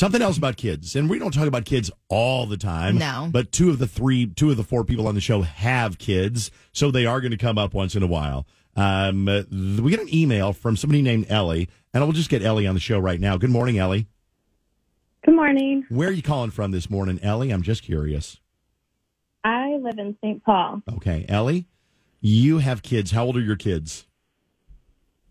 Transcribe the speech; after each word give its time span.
Something 0.00 0.22
else 0.22 0.38
about 0.38 0.56
kids, 0.56 0.96
and 0.96 1.10
we 1.10 1.18
don't 1.18 1.30
talk 1.30 1.46
about 1.46 1.66
kids 1.66 1.90
all 2.08 2.46
the 2.46 2.56
time. 2.56 2.96
No. 2.96 3.28
But 3.30 3.52
two 3.52 3.68
of 3.68 3.78
the 3.78 3.86
three, 3.86 4.24
two 4.24 4.50
of 4.50 4.56
the 4.56 4.64
four 4.64 4.82
people 4.82 5.06
on 5.06 5.14
the 5.14 5.20
show 5.20 5.42
have 5.42 5.98
kids, 5.98 6.50
so 6.72 6.90
they 6.90 7.04
are 7.04 7.20
going 7.20 7.32
to 7.32 7.36
come 7.36 7.58
up 7.58 7.74
once 7.74 7.94
in 7.94 8.02
a 8.02 8.06
while. 8.06 8.46
Um, 8.76 9.26
we 9.26 9.90
get 9.90 10.00
an 10.00 10.08
email 10.14 10.54
from 10.54 10.78
somebody 10.78 11.02
named 11.02 11.26
Ellie, 11.28 11.68
and 11.92 12.02
we'll 12.02 12.14
just 12.14 12.30
get 12.30 12.42
Ellie 12.42 12.66
on 12.66 12.72
the 12.72 12.80
show 12.80 12.98
right 12.98 13.20
now. 13.20 13.36
Good 13.36 13.50
morning, 13.50 13.76
Ellie. 13.76 14.06
Good 15.22 15.34
morning. 15.34 15.84
Where 15.90 16.08
are 16.08 16.12
you 16.12 16.22
calling 16.22 16.50
from 16.50 16.70
this 16.70 16.88
morning, 16.88 17.20
Ellie? 17.22 17.50
I'm 17.50 17.60
just 17.60 17.82
curious. 17.82 18.40
I 19.44 19.76
live 19.82 19.98
in 19.98 20.16
St. 20.24 20.42
Paul. 20.42 20.80
Okay, 20.94 21.26
Ellie, 21.28 21.66
you 22.22 22.56
have 22.56 22.82
kids. 22.82 23.10
How 23.10 23.26
old 23.26 23.36
are 23.36 23.42
your 23.42 23.56
kids? 23.56 24.06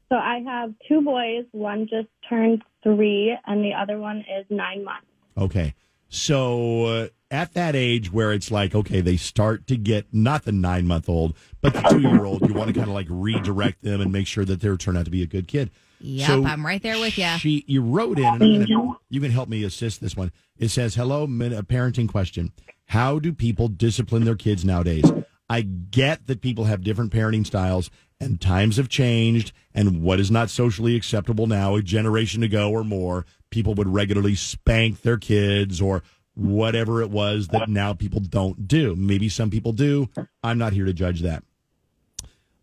So 0.09 0.15
I 0.15 0.39
have 0.45 0.73
two 0.87 1.01
boys. 1.01 1.45
One 1.51 1.87
just 1.87 2.07
turned 2.27 2.63
three, 2.83 3.37
and 3.45 3.63
the 3.63 3.73
other 3.73 3.99
one 3.99 4.19
is 4.19 4.45
nine 4.49 4.83
months. 4.83 5.05
Okay. 5.37 5.75
So 6.09 6.85
uh, 6.85 7.07
at 7.29 7.53
that 7.53 7.75
age 7.75 8.11
where 8.11 8.33
it's 8.33 8.49
like, 8.49 8.73
okay, 8.73 9.01
they 9.01 9.17
start 9.17 9.67
to 9.67 9.77
get 9.77 10.07
not 10.11 10.43
the 10.45 10.51
nine 10.51 10.87
month 10.87 11.07
old, 11.07 11.35
but 11.61 11.73
the 11.73 11.81
two 11.81 12.01
year 12.01 12.25
old, 12.25 12.47
you 12.47 12.55
want 12.55 12.69
to 12.69 12.73
kind 12.73 12.87
of 12.87 12.95
like 12.95 13.07
redirect 13.09 13.83
them 13.83 14.01
and 14.01 14.11
make 14.11 14.25
sure 14.25 14.43
that 14.45 14.59
they 14.59 14.75
turn 14.75 14.97
out 14.97 15.05
to 15.05 15.11
be 15.11 15.21
a 15.21 15.27
good 15.27 15.47
kid. 15.47 15.69
Yep, 16.01 16.27
So 16.27 16.45
I'm 16.45 16.65
right 16.65 16.81
there 16.81 16.99
with 16.99 17.17
you. 17.17 17.27
She, 17.37 17.63
you 17.67 17.81
wrote 17.81 18.17
in, 18.17 18.25
and 18.25 18.43
I'm 18.43 18.65
gonna, 18.65 18.97
you 19.09 19.21
can 19.21 19.31
help 19.31 19.49
me 19.49 19.63
assist 19.63 20.01
this 20.01 20.15
one. 20.15 20.31
It 20.57 20.69
says, 20.69 20.95
"Hello, 20.95 21.27
min- 21.27 21.53
a 21.53 21.61
parenting 21.61 22.07
question. 22.07 22.53
How 22.85 23.19
do 23.19 23.33
people 23.33 23.67
discipline 23.67 24.23
their 24.23 24.35
kids 24.35 24.63
nowadays? 24.63 25.11
I 25.49 25.61
get 25.61 26.27
that 26.27 26.41
people 26.41 26.65
have 26.65 26.83
different 26.83 27.11
parenting 27.11 27.45
styles, 27.45 27.91
and 28.19 28.41
times 28.41 28.77
have 28.77 28.89
changed, 28.89 29.51
and 29.73 30.01
what 30.01 30.19
is 30.19 30.29
not 30.29 30.49
socially 30.49 30.95
acceptable 30.95 31.47
now, 31.47 31.75
a 31.75 31.81
generation 31.81 32.43
ago 32.43 32.69
or 32.69 32.83
more, 32.83 33.25
people 33.49 33.73
would 33.75 33.87
regularly 33.87 34.35
spank 34.35 35.01
their 35.01 35.17
kids 35.17 35.81
or." 35.81 36.03
Whatever 36.35 37.01
it 37.01 37.09
was 37.09 37.49
that 37.49 37.67
now 37.67 37.91
people 37.91 38.21
don't 38.21 38.65
do. 38.65 38.95
Maybe 38.95 39.27
some 39.27 39.49
people 39.49 39.73
do. 39.73 40.07
I'm 40.41 40.57
not 40.57 40.71
here 40.71 40.85
to 40.85 40.93
judge 40.93 41.19
that. 41.21 41.43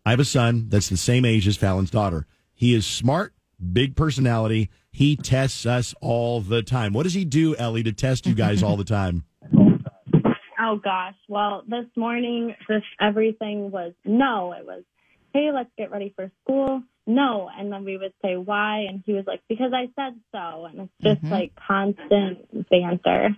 I 0.03 0.09
have 0.09 0.19
a 0.19 0.25
son 0.25 0.65
that's 0.69 0.89
the 0.89 0.97
same 0.97 1.25
age 1.25 1.47
as 1.47 1.57
Fallon's 1.57 1.91
daughter. 1.91 2.25
He 2.55 2.73
is 2.73 2.87
smart, 2.87 3.35
big 3.71 3.95
personality. 3.95 4.71
He 4.89 5.15
tests 5.15 5.67
us 5.67 5.93
all 6.01 6.41
the 6.41 6.63
time. 6.63 6.91
What 6.91 7.03
does 7.03 7.13
he 7.13 7.23
do, 7.23 7.55
Ellie, 7.57 7.83
to 7.83 7.91
test 7.91 8.25
you 8.25 8.33
guys 8.33 8.63
all 8.63 8.77
the 8.77 8.83
time? 8.83 9.25
Oh 10.59 10.77
gosh. 10.83 11.13
Well, 11.27 11.63
this 11.67 11.85
morning, 11.95 12.55
this 12.67 12.81
everything 12.99 13.69
was 13.69 13.93
no. 14.05 14.53
It 14.53 14.65
was, 14.65 14.83
hey, 15.37 15.51
let's 15.53 15.69
get 15.77 15.91
ready 15.91 16.13
for 16.15 16.31
school. 16.43 16.81
No, 17.05 17.49
and 17.55 17.71
then 17.71 17.85
we 17.85 17.97
would 17.97 18.13
say 18.23 18.35
why, 18.35 18.85
and 18.89 19.03
he 19.05 19.13
was 19.13 19.25
like, 19.27 19.41
because 19.47 19.71
I 19.71 19.85
said 19.95 20.19
so, 20.33 20.65
and 20.65 20.81
it's 20.81 20.91
just 21.01 21.21
mm-hmm. 21.21 21.31
like 21.31 21.51
constant 21.55 22.69
banter. 22.69 23.35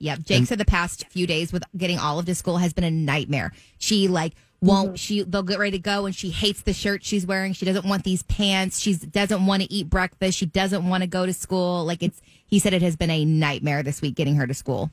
Yep. 0.00 0.18
Jake 0.24 0.46
said 0.46 0.58
the 0.58 0.64
past 0.64 1.06
few 1.08 1.26
days 1.26 1.52
with 1.52 1.64
getting 1.76 1.98
Olive 1.98 2.26
to 2.26 2.34
school 2.34 2.58
has 2.58 2.72
been 2.72 2.84
a 2.84 2.90
nightmare. 2.90 3.52
She 3.78 4.08
like 4.08 4.34
won't 4.60 4.90
mm-hmm. 4.90 4.94
she 4.96 5.22
they'll 5.22 5.42
get 5.42 5.58
ready 5.58 5.72
to 5.72 5.82
go 5.82 6.06
and 6.06 6.14
she 6.14 6.30
hates 6.30 6.62
the 6.62 6.72
shirt 6.72 7.04
she's 7.04 7.26
wearing. 7.26 7.52
She 7.52 7.64
doesn't 7.64 7.84
want 7.84 8.04
these 8.04 8.22
pants. 8.24 8.78
She 8.78 8.94
doesn't 8.94 9.44
want 9.44 9.62
to 9.62 9.72
eat 9.72 9.90
breakfast. 9.90 10.38
She 10.38 10.46
doesn't 10.46 10.88
want 10.88 11.02
to 11.02 11.08
go 11.08 11.26
to 11.26 11.32
school. 11.32 11.84
Like 11.84 12.02
it's 12.02 12.20
he 12.46 12.60
said 12.60 12.74
it 12.74 12.82
has 12.82 12.94
been 12.94 13.10
a 13.10 13.24
nightmare 13.24 13.82
this 13.82 14.00
week 14.00 14.14
getting 14.14 14.36
her 14.36 14.46
to 14.46 14.54
school. 14.54 14.92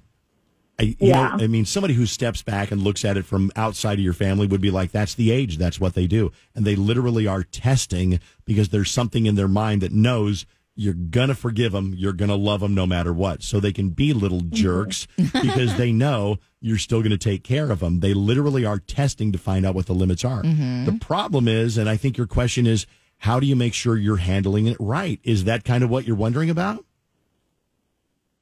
I, 0.80 0.84
you 0.84 0.96
Yeah. 1.00 1.36
know, 1.38 1.44
I 1.44 1.48
mean, 1.48 1.66
somebody 1.66 1.94
who 1.94 2.06
steps 2.06 2.42
back 2.42 2.72
and 2.72 2.82
looks 2.82 3.06
at 3.06 3.18
it 3.18 3.26
from 3.26 3.52
outside 3.56 3.94
of 4.00 4.04
your 4.04 4.14
family 4.14 4.48
would 4.48 4.62
be 4.62 4.72
like, 4.72 4.92
that's 4.92 5.14
the 5.14 5.32
age. 5.32 5.58
That's 5.58 5.80
what 5.80 5.94
they 5.94 6.08
do. 6.08 6.32
And 6.54 6.66
they 6.66 6.76
literally 6.76 7.28
are 7.28 7.44
testing 7.44 8.20
because 8.46 8.70
there's 8.70 8.92
something 8.92 9.26
in 9.26 9.36
their 9.36 9.48
mind 9.48 9.82
that 9.82 9.92
knows 9.92 10.46
you're 10.78 10.94
going 10.94 11.30
to 11.30 11.36
forgive 11.36 11.72
them. 11.72 11.94
You're 11.96 12.14
going 12.14 12.30
to 12.30 12.36
love 12.36 12.60
them 12.60 12.76
no 12.76 12.86
matter 12.86 13.14
what. 13.14 13.42
So 13.42 13.60
they 13.60 13.72
can 13.72 13.92
be 13.92 14.12
little 14.14 14.42
mm-hmm. 14.42 14.56
jerks 14.56 15.08
because 15.18 15.78
they 15.78 15.92
know 15.94 16.38
you're 16.60 16.78
still 16.78 17.00
going 17.00 17.12
to 17.12 17.18
take 17.18 17.44
care 17.44 17.72
of 17.72 17.80
them. 17.80 18.02
They 18.02 18.14
literally 18.14 18.66
are 18.66 18.80
testing 18.80 19.32
to 19.32 19.38
find 19.38 19.66
out 19.66 19.76
what 19.76 19.86
the 19.86 19.94
limits 19.94 20.26
are. 20.26 20.44
Mm-hmm. 20.44 20.86
The 20.86 21.00
problem 21.00 21.48
is, 21.48 21.78
and 21.78 21.90
I 21.90 21.96
think 21.96 22.18
your 22.18 22.28
question 22.28 22.68
is, 22.68 22.86
how 23.20 23.40
do 23.40 23.48
you 23.48 23.56
make 23.56 23.74
sure 23.74 23.96
you're 23.96 24.18
handling 24.18 24.68
it 24.68 24.76
right? 24.80 25.22
Is 25.24 25.46
that 25.46 25.64
kind 25.64 25.84
of 25.84 25.90
what 25.90 26.06
you're 26.06 26.18
wondering 26.18 26.50
about? 26.50 26.84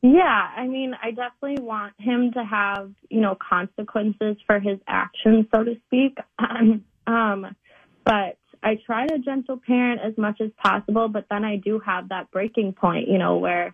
Yeah, 0.04 0.50
I 0.58 0.68
mean, 0.68 0.94
I 1.02 1.12
definitely 1.12 1.64
want 1.64 1.94
him 1.98 2.34
to 2.34 2.44
have, 2.44 2.92
you 3.10 3.22
know, 3.22 3.36
consequences 3.36 4.36
for 4.46 4.60
his 4.60 4.78
actions, 4.86 5.46
so 5.56 5.64
to 5.64 5.76
speak. 5.88 6.18
um, 6.40 6.84
um, 7.08 7.56
but 8.04 8.38
I 8.62 8.80
try 8.86 9.08
to 9.08 9.20
gentle 9.20 9.62
parent 9.66 10.02
as 10.04 10.18
much 10.18 10.42
as 10.42 10.52
possible, 10.62 11.08
but 11.08 11.26
then 11.30 11.46
I 11.46 11.56
do 11.56 11.80
have 11.86 12.10
that 12.10 12.32
breaking 12.32 12.74
point, 12.74 13.08
you 13.08 13.18
know, 13.18 13.38
where 13.38 13.74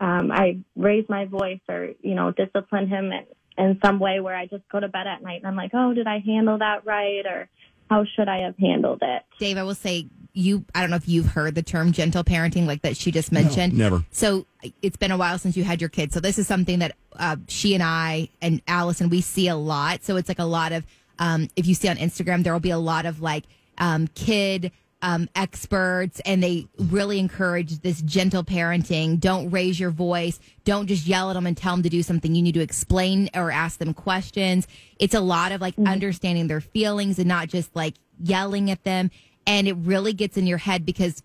um, 0.00 0.32
I 0.32 0.58
raise 0.74 1.08
my 1.08 1.26
voice 1.26 1.60
or, 1.68 1.90
you 2.02 2.16
know, 2.16 2.32
discipline 2.32 2.88
him 2.88 3.12
in, 3.12 3.26
in 3.56 3.78
some 3.84 4.00
way 4.00 4.18
where 4.18 4.34
I 4.34 4.46
just 4.46 4.68
go 4.72 4.80
to 4.80 4.88
bed 4.88 5.06
at 5.06 5.22
night 5.22 5.38
and 5.38 5.46
I'm 5.46 5.56
like, 5.56 5.70
oh, 5.72 5.94
did 5.94 6.08
I 6.08 6.18
handle 6.18 6.58
that 6.58 6.84
right? 6.84 7.24
Or 7.24 7.48
how 7.90 8.04
should 8.04 8.28
I 8.28 8.38
have 8.38 8.56
handled 8.56 9.00
it? 9.02 9.22
Dave, 9.38 9.58
I 9.58 9.64
will 9.64 9.74
say 9.74 10.06
you 10.32 10.64
I 10.74 10.80
don't 10.80 10.90
know 10.90 10.96
if 10.96 11.08
you've 11.08 11.26
heard 11.26 11.56
the 11.56 11.62
term 11.62 11.90
gentle 11.90 12.22
parenting 12.22 12.64
like 12.64 12.82
that 12.82 12.96
she 12.96 13.10
just 13.10 13.32
mentioned. 13.32 13.76
never. 13.76 14.04
So 14.12 14.46
it's 14.80 14.96
been 14.96 15.10
a 15.10 15.18
while 15.18 15.38
since 15.38 15.56
you 15.56 15.64
had 15.64 15.80
your 15.80 15.90
kids. 15.90 16.14
So 16.14 16.20
this 16.20 16.38
is 16.38 16.46
something 16.46 16.78
that 16.78 16.96
uh, 17.18 17.36
she 17.48 17.74
and 17.74 17.82
I 17.82 18.28
and 18.40 18.62
Allison 18.68 19.10
we 19.10 19.20
see 19.20 19.48
a 19.48 19.56
lot. 19.56 20.04
So 20.04 20.16
it's 20.16 20.28
like 20.28 20.38
a 20.38 20.44
lot 20.44 20.72
of 20.72 20.86
um, 21.18 21.48
if 21.56 21.66
you 21.66 21.74
see 21.74 21.88
on 21.88 21.96
Instagram, 21.96 22.44
there 22.44 22.52
will 22.52 22.60
be 22.60 22.70
a 22.70 22.78
lot 22.78 23.06
of 23.06 23.20
like 23.20 23.44
um, 23.78 24.06
kid 24.14 24.70
um, 25.02 25.28
experts, 25.34 26.20
and 26.26 26.42
they 26.42 26.66
really 26.78 27.18
encourage 27.18 27.80
this 27.80 28.02
gentle 28.02 28.44
parenting. 28.44 29.18
Don't 29.18 29.50
raise 29.50 29.80
your 29.80 29.90
voice. 29.90 30.38
Don't 30.64 30.86
just 30.86 31.06
yell 31.06 31.30
at 31.30 31.34
them 31.34 31.46
and 31.46 31.56
tell 31.56 31.74
them 31.74 31.82
to 31.82 31.88
do 31.88 32.02
something. 32.02 32.34
You 32.34 32.42
need 32.42 32.54
to 32.54 32.60
explain 32.60 33.30
or 33.34 33.50
ask 33.50 33.78
them 33.78 33.94
questions. 33.94 34.68
It's 34.98 35.14
a 35.14 35.20
lot 35.20 35.52
of 35.52 35.60
like 35.60 35.74
understanding 35.86 36.48
their 36.48 36.60
feelings 36.60 37.18
and 37.18 37.28
not 37.28 37.48
just 37.48 37.74
like 37.74 37.94
yelling 38.18 38.70
at 38.70 38.84
them. 38.84 39.10
And 39.46 39.66
it 39.66 39.76
really 39.78 40.12
gets 40.12 40.36
in 40.36 40.46
your 40.46 40.58
head 40.58 40.84
because 40.84 41.22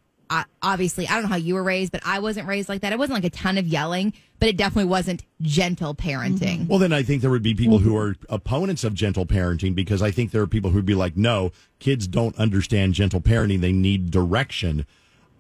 obviously, 0.62 1.08
I 1.08 1.14
don't 1.14 1.24
know 1.24 1.30
how 1.30 1.36
you 1.36 1.56
were 1.56 1.64
raised, 1.64 1.92
but 1.92 2.02
I 2.06 2.20
wasn't 2.20 2.48
raised 2.48 2.70
like 2.70 2.82
that. 2.82 2.94
It 2.94 3.00
wasn't 3.00 3.16
like 3.16 3.26
a 3.26 3.30
ton 3.30 3.58
of 3.58 3.68
yelling, 3.68 4.14
but 4.40 4.50
it 4.50 4.58
definitely 4.58 4.90
wasn't 4.90 5.24
gentle 5.42 5.96
parenting. 5.96 6.68
Well, 6.68 6.80
then 6.80 6.94
I 6.94 7.04
think 7.04 7.22
there 7.22 7.30
would 7.30 7.44
be 7.44 7.54
people 7.54 7.80
who 7.80 7.96
are 7.98 8.16
opponents 8.30 8.84
of 8.84 8.94
gentle 8.94 9.26
parenting 9.26 9.76
because 9.76 10.02
I 10.02 10.12
think 10.12 10.32
there 10.32 10.42
are 10.42 10.48
people 10.48 10.72
who'd 10.72 10.86
be 10.86 10.96
like, 10.96 11.16
no, 11.16 11.52
kids 11.80 12.08
don't 12.08 12.38
understand 12.38 12.94
gentle 12.94 13.22
parenting. 13.22 13.62
They 13.62 13.72
need 13.72 14.12
direction. 14.12 14.86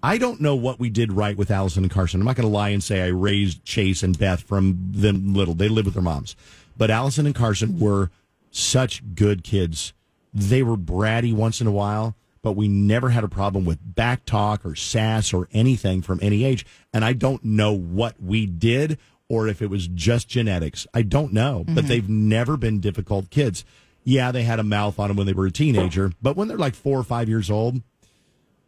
I 0.03 0.17
don't 0.19 0.39
know 0.39 0.55
what 0.55 0.79
we 0.79 0.89
did 0.89 1.11
right 1.11 1.35
with 1.35 1.49
Allison 1.49 1.83
and 1.83 1.91
Carson. 1.91 2.21
I'm 2.21 2.27
not 2.27 2.35
going 2.35 2.47
to 2.47 2.53
lie 2.53 2.69
and 2.69 2.83
say 2.83 3.01
I 3.01 3.07
raised 3.07 3.65
Chase 3.65 4.03
and 4.03 4.17
Beth 4.17 4.41
from 4.41 4.91
them 4.91 5.33
little. 5.33 5.55
They 5.55 5.67
lived 5.67 5.85
with 5.85 5.95
their 5.95 6.03
moms. 6.03 6.35
But 6.77 6.91
Allison 6.91 7.25
and 7.25 7.33
Carson 7.33 7.79
were 7.79 8.11
such 8.51 9.01
good 9.15 9.43
kids. 9.43 9.93
They 10.33 10.61
were 10.61 10.77
bratty 10.77 11.33
once 11.33 11.59
in 11.59 11.67
a 11.67 11.71
while, 11.71 12.15
but 12.45 12.55
we 12.55 12.67
never 12.67 13.09
had 13.09 13.23
a 13.23 13.27
problem 13.27 13.65
with 13.65 13.79
back 13.95 14.23
talk 14.23 14.63
or 14.63 14.75
sass 14.75 15.33
or 15.33 15.47
anything 15.51 16.03
from 16.03 16.19
any 16.21 16.45
age. 16.45 16.63
And 16.93 17.03
I 17.03 17.13
don't 17.13 17.43
know 17.43 17.73
what 17.73 18.21
we 18.21 18.45
did 18.45 18.99
or 19.27 19.47
if 19.47 19.63
it 19.63 19.71
was 19.71 19.87
just 19.87 20.27
genetics. 20.27 20.85
I 20.93 21.01
don't 21.01 21.33
know, 21.33 21.63
but 21.65 21.73
mm-hmm. 21.73 21.87
they've 21.87 22.07
never 22.07 22.55
been 22.55 22.79
difficult 22.79 23.31
kids. 23.31 23.65
Yeah, 24.03 24.31
they 24.31 24.43
had 24.43 24.59
a 24.59 24.63
mouth 24.63 24.99
on 24.99 25.07
them 25.07 25.17
when 25.17 25.25
they 25.25 25.33
were 25.33 25.47
a 25.47 25.51
teenager, 25.51 26.11
but 26.21 26.35
when 26.35 26.47
they're 26.47 26.55
like 26.55 26.75
four 26.75 26.99
or 26.99 27.03
five 27.03 27.27
years 27.27 27.49
old, 27.49 27.81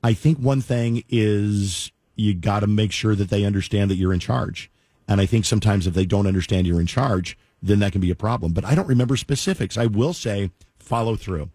I 0.03 0.13
think 0.13 0.39
one 0.39 0.61
thing 0.61 1.03
is 1.07 1.91
you 2.15 2.33
got 2.33 2.61
to 2.61 2.67
make 2.67 2.91
sure 2.91 3.13
that 3.13 3.29
they 3.29 3.45
understand 3.45 3.91
that 3.91 3.97
you're 3.97 4.11
in 4.11 4.19
charge. 4.19 4.71
And 5.07 5.21
I 5.21 5.27
think 5.27 5.45
sometimes 5.45 5.85
if 5.85 5.93
they 5.93 6.07
don't 6.07 6.25
understand 6.25 6.65
you're 6.65 6.81
in 6.81 6.87
charge, 6.87 7.37
then 7.61 7.77
that 7.81 7.91
can 7.91 8.01
be 8.01 8.09
a 8.09 8.15
problem. 8.15 8.53
But 8.53 8.65
I 8.65 8.73
don't 8.73 8.87
remember 8.87 9.17
specifics. 9.17 9.77
I 9.77 9.85
will 9.85 10.13
say 10.13 10.49
follow 10.79 11.15
through. 11.15 11.51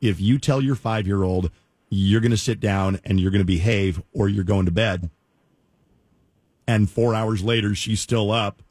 If 0.00 0.22
you 0.22 0.38
tell 0.38 0.62
your 0.62 0.74
five 0.74 1.06
year 1.06 1.22
old 1.22 1.50
you're 1.88 2.20
going 2.20 2.30
to 2.30 2.36
sit 2.36 2.60
down 2.60 3.00
and 3.04 3.20
you're 3.20 3.30
going 3.30 3.40
to 3.40 3.44
behave 3.44 4.02
or 4.12 4.28
you're 4.28 4.44
going 4.44 4.66
to 4.66 4.72
bed, 4.72 5.10
and 6.66 6.90
four 6.90 7.14
hours 7.14 7.42
later 7.42 7.74
she's 7.74 8.00
still 8.00 8.30
up, 8.30 8.62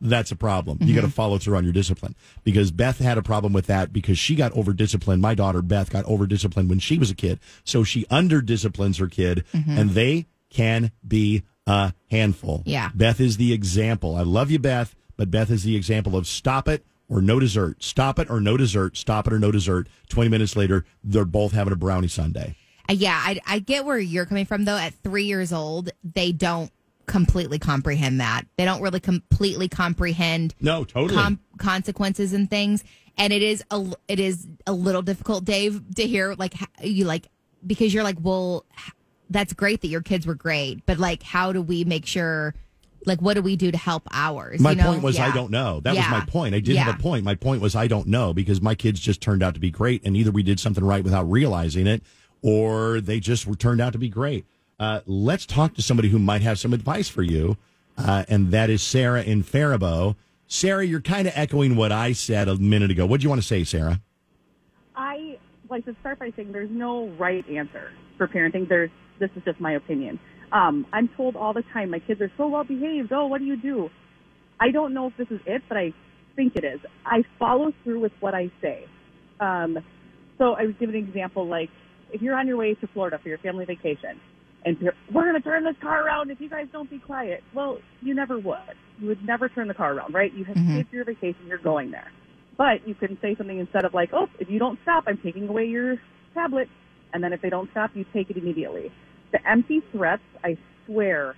that's 0.00 0.30
a 0.30 0.36
problem. 0.36 0.78
You 0.80 0.94
got 0.94 1.00
to 1.00 1.06
mm-hmm. 1.08 1.14
follow 1.14 1.38
through 1.38 1.56
on 1.56 1.64
your 1.64 1.72
discipline 1.72 2.14
because 2.44 2.70
Beth 2.70 2.98
had 2.98 3.18
a 3.18 3.22
problem 3.22 3.52
with 3.52 3.66
that 3.66 3.92
because 3.92 4.18
she 4.18 4.36
got 4.36 4.52
over 4.52 4.72
disciplined. 4.72 5.20
My 5.20 5.34
daughter 5.34 5.60
Beth 5.60 5.90
got 5.90 6.04
over 6.04 6.26
disciplined 6.26 6.68
when 6.68 6.78
she 6.78 6.98
was 6.98 7.10
a 7.10 7.14
kid, 7.14 7.40
so 7.64 7.82
she 7.82 8.06
under 8.10 8.40
disciplines 8.40 8.98
her 8.98 9.08
kid, 9.08 9.44
mm-hmm. 9.52 9.76
and 9.76 9.90
they 9.90 10.26
can 10.50 10.92
be 11.06 11.42
a 11.66 11.92
handful. 12.10 12.62
Yeah. 12.64 12.90
Beth 12.94 13.20
is 13.20 13.36
the 13.36 13.52
example. 13.52 14.16
I 14.16 14.22
love 14.22 14.50
you, 14.50 14.58
Beth, 14.58 14.94
but 15.16 15.30
Beth 15.30 15.50
is 15.50 15.64
the 15.64 15.76
example 15.76 16.16
of 16.16 16.26
stop 16.26 16.68
it 16.68 16.84
or 17.08 17.20
no 17.22 17.40
dessert, 17.40 17.82
stop 17.82 18.18
it 18.18 18.28
or 18.30 18.40
no 18.40 18.56
dessert, 18.56 18.96
stop 18.96 19.26
it 19.26 19.32
or 19.32 19.38
no 19.38 19.50
dessert. 19.50 19.88
Twenty 20.08 20.28
minutes 20.30 20.56
later, 20.56 20.84
they're 21.02 21.24
both 21.24 21.52
having 21.52 21.72
a 21.72 21.76
brownie 21.76 22.08
sundae. 22.08 22.54
Uh, 22.88 22.92
Yeah, 22.94 23.18
I, 23.22 23.40
I 23.46 23.58
get 23.60 23.84
where 23.84 23.98
you're 23.98 24.26
coming 24.26 24.44
from, 24.46 24.64
though. 24.64 24.76
At 24.76 24.94
three 25.02 25.24
years 25.24 25.52
old, 25.52 25.90
they 26.04 26.32
don't 26.32 26.70
completely 27.06 27.58
comprehend 27.58 28.20
that. 28.20 28.42
They 28.58 28.64
don't 28.66 28.82
really 28.82 29.00
completely 29.00 29.68
comprehend 29.68 30.54
No, 30.60 30.84
totally. 30.84 31.14
com- 31.18 31.40
consequences 31.56 32.32
and 32.34 32.50
things. 32.50 32.84
And 33.16 33.32
it 33.32 33.42
is 33.42 33.64
a 33.70 33.92
it 34.06 34.20
is 34.20 34.46
a 34.66 34.72
little 34.72 35.02
difficult, 35.02 35.44
Dave, 35.44 35.82
to 35.96 36.06
hear 36.06 36.34
like 36.38 36.54
you 36.82 37.04
like 37.04 37.26
because 37.66 37.92
you're 37.92 38.04
like, 38.04 38.18
well, 38.20 38.64
that's 39.30 39.52
great 39.52 39.80
that 39.80 39.88
your 39.88 40.00
kids 40.02 40.26
were 40.26 40.34
great, 40.36 40.86
but 40.86 40.98
like, 40.98 41.22
how 41.22 41.52
do 41.52 41.60
we 41.60 41.84
make 41.84 42.06
sure 42.06 42.54
like 43.06 43.20
what 43.20 43.34
do 43.34 43.42
we 43.42 43.56
do 43.56 43.70
to 43.70 43.78
help 43.78 44.02
ours? 44.12 44.60
My 44.60 44.70
you 44.70 44.76
know? 44.76 44.84
point 44.84 45.02
was, 45.02 45.18
I 45.18 45.32
don't 45.32 45.50
know. 45.50 45.80
That 45.80 45.94
Yeah. 45.94 46.10
was 46.12 46.20
my 46.20 46.26
point. 46.26 46.54
I 46.54 46.60
did 46.60 46.76
have 46.76 46.94
a 46.94 46.98
point. 46.98 47.24
My 47.24 47.34
point 47.34 47.60
was, 47.62 47.74
I 47.76 47.86
don't 47.86 48.08
know 48.08 48.32
because 48.34 48.60
my 48.60 48.74
kids 48.74 49.00
just 49.00 49.20
turned 49.20 49.42
out 49.42 49.54
to 49.54 49.60
be 49.60 49.70
great, 49.70 50.02
and 50.04 50.16
either 50.16 50.30
we 50.30 50.42
did 50.42 50.60
something 50.60 50.84
right 50.84 51.02
without 51.04 51.30
realizing 51.30 51.86
it, 51.86 52.02
or 52.42 53.00
they 53.00 53.20
just 53.20 53.46
were 53.46 53.54
turned 53.56 53.80
out 53.80 53.92
to 53.92 53.98
be 53.98 54.08
great. 54.08 54.44
Uh, 54.78 55.00
let's 55.06 55.44
talk 55.46 55.74
to 55.74 55.82
somebody 55.82 56.08
who 56.08 56.18
might 56.18 56.42
have 56.42 56.58
some 56.58 56.72
advice 56.72 57.08
for 57.08 57.22
you, 57.22 57.56
uh, 57.96 58.24
and 58.28 58.50
that 58.52 58.70
is 58.70 58.82
Sarah 58.82 59.22
in 59.22 59.42
Faribault. 59.42 60.16
Sarah, 60.46 60.84
you're 60.84 61.00
kind 61.00 61.26
of 61.28 61.34
echoing 61.36 61.76
what 61.76 61.92
I 61.92 62.12
said 62.12 62.48
a 62.48 62.56
minute 62.56 62.90
ago. 62.90 63.04
What 63.04 63.20
do 63.20 63.24
you 63.24 63.28
want 63.28 63.40
to 63.42 63.46
say, 63.46 63.64
Sarah? 63.64 64.00
I 64.96 65.38
like 65.68 65.84
to 65.84 65.94
start 66.00 66.18
by 66.18 66.32
saying 66.36 66.52
there's 66.52 66.70
no 66.70 67.08
right 67.18 67.46
answer 67.48 67.90
for 68.16 68.26
parenting. 68.28 68.68
There's 68.68 68.90
this 69.18 69.30
is 69.36 69.42
just 69.44 69.60
my 69.60 69.72
opinion. 69.72 70.18
Um, 70.52 70.86
I'm 70.92 71.08
told 71.16 71.36
all 71.36 71.52
the 71.52 71.64
time 71.72 71.90
my 71.90 71.98
kids 72.00 72.20
are 72.20 72.32
so 72.36 72.48
well 72.48 72.64
behaved. 72.64 73.12
Oh, 73.12 73.26
what 73.26 73.38
do 73.38 73.44
you 73.44 73.56
do? 73.56 73.90
I 74.60 74.70
don't 74.70 74.94
know 74.94 75.08
if 75.08 75.16
this 75.16 75.28
is 75.30 75.40
it, 75.46 75.62
but 75.68 75.76
I 75.76 75.92
think 76.36 76.54
it 76.56 76.64
is. 76.64 76.80
I 77.04 77.22
follow 77.38 77.72
through 77.84 78.00
with 78.00 78.12
what 78.20 78.34
I 78.34 78.50
say. 78.60 78.84
Um, 79.40 79.78
so 80.38 80.54
I 80.54 80.64
was 80.64 80.74
giving 80.80 80.96
an 80.96 81.08
example 81.08 81.46
like 81.46 81.70
if 82.12 82.22
you're 82.22 82.36
on 82.36 82.46
your 82.48 82.56
way 82.56 82.74
to 82.74 82.86
Florida 82.88 83.18
for 83.22 83.28
your 83.28 83.38
family 83.38 83.64
vacation 83.64 84.20
and 84.64 84.76
we're 85.12 85.22
going 85.22 85.34
to 85.34 85.40
turn 85.40 85.64
this 85.64 85.76
car 85.80 86.04
around 86.04 86.30
if 86.30 86.40
you 86.40 86.48
guys 86.48 86.66
don't 86.72 86.90
be 86.90 86.98
quiet. 86.98 87.42
Well, 87.54 87.78
you 88.02 88.14
never 88.14 88.38
would. 88.38 88.58
You 89.00 89.08
would 89.08 89.24
never 89.24 89.48
turn 89.48 89.68
the 89.68 89.74
car 89.74 89.94
around, 89.94 90.14
right? 90.14 90.32
You 90.32 90.44
have 90.44 90.56
Mhm. 90.56 90.74
paid 90.74 90.88
for 90.88 90.96
your 90.96 91.04
vacation. 91.04 91.46
You're 91.46 91.58
going 91.58 91.90
there. 91.90 92.10
But 92.56 92.86
you 92.86 92.94
can 92.94 93.18
say 93.20 93.36
something 93.36 93.58
instead 93.58 93.84
of 93.84 93.94
like, 93.94 94.10
oh, 94.12 94.28
if 94.40 94.50
you 94.50 94.58
don't 94.58 94.78
stop, 94.82 95.04
I'm 95.06 95.18
taking 95.18 95.48
away 95.48 95.66
your 95.66 95.96
tablet. 96.34 96.68
And 97.12 97.22
then 97.22 97.32
if 97.32 97.40
they 97.40 97.50
don't 97.50 97.70
stop, 97.70 97.94
you 97.94 98.04
take 98.12 98.30
it 98.30 98.36
immediately. 98.36 98.90
The 99.32 99.48
empty 99.48 99.82
threats, 99.92 100.22
I 100.42 100.56
swear, 100.86 101.36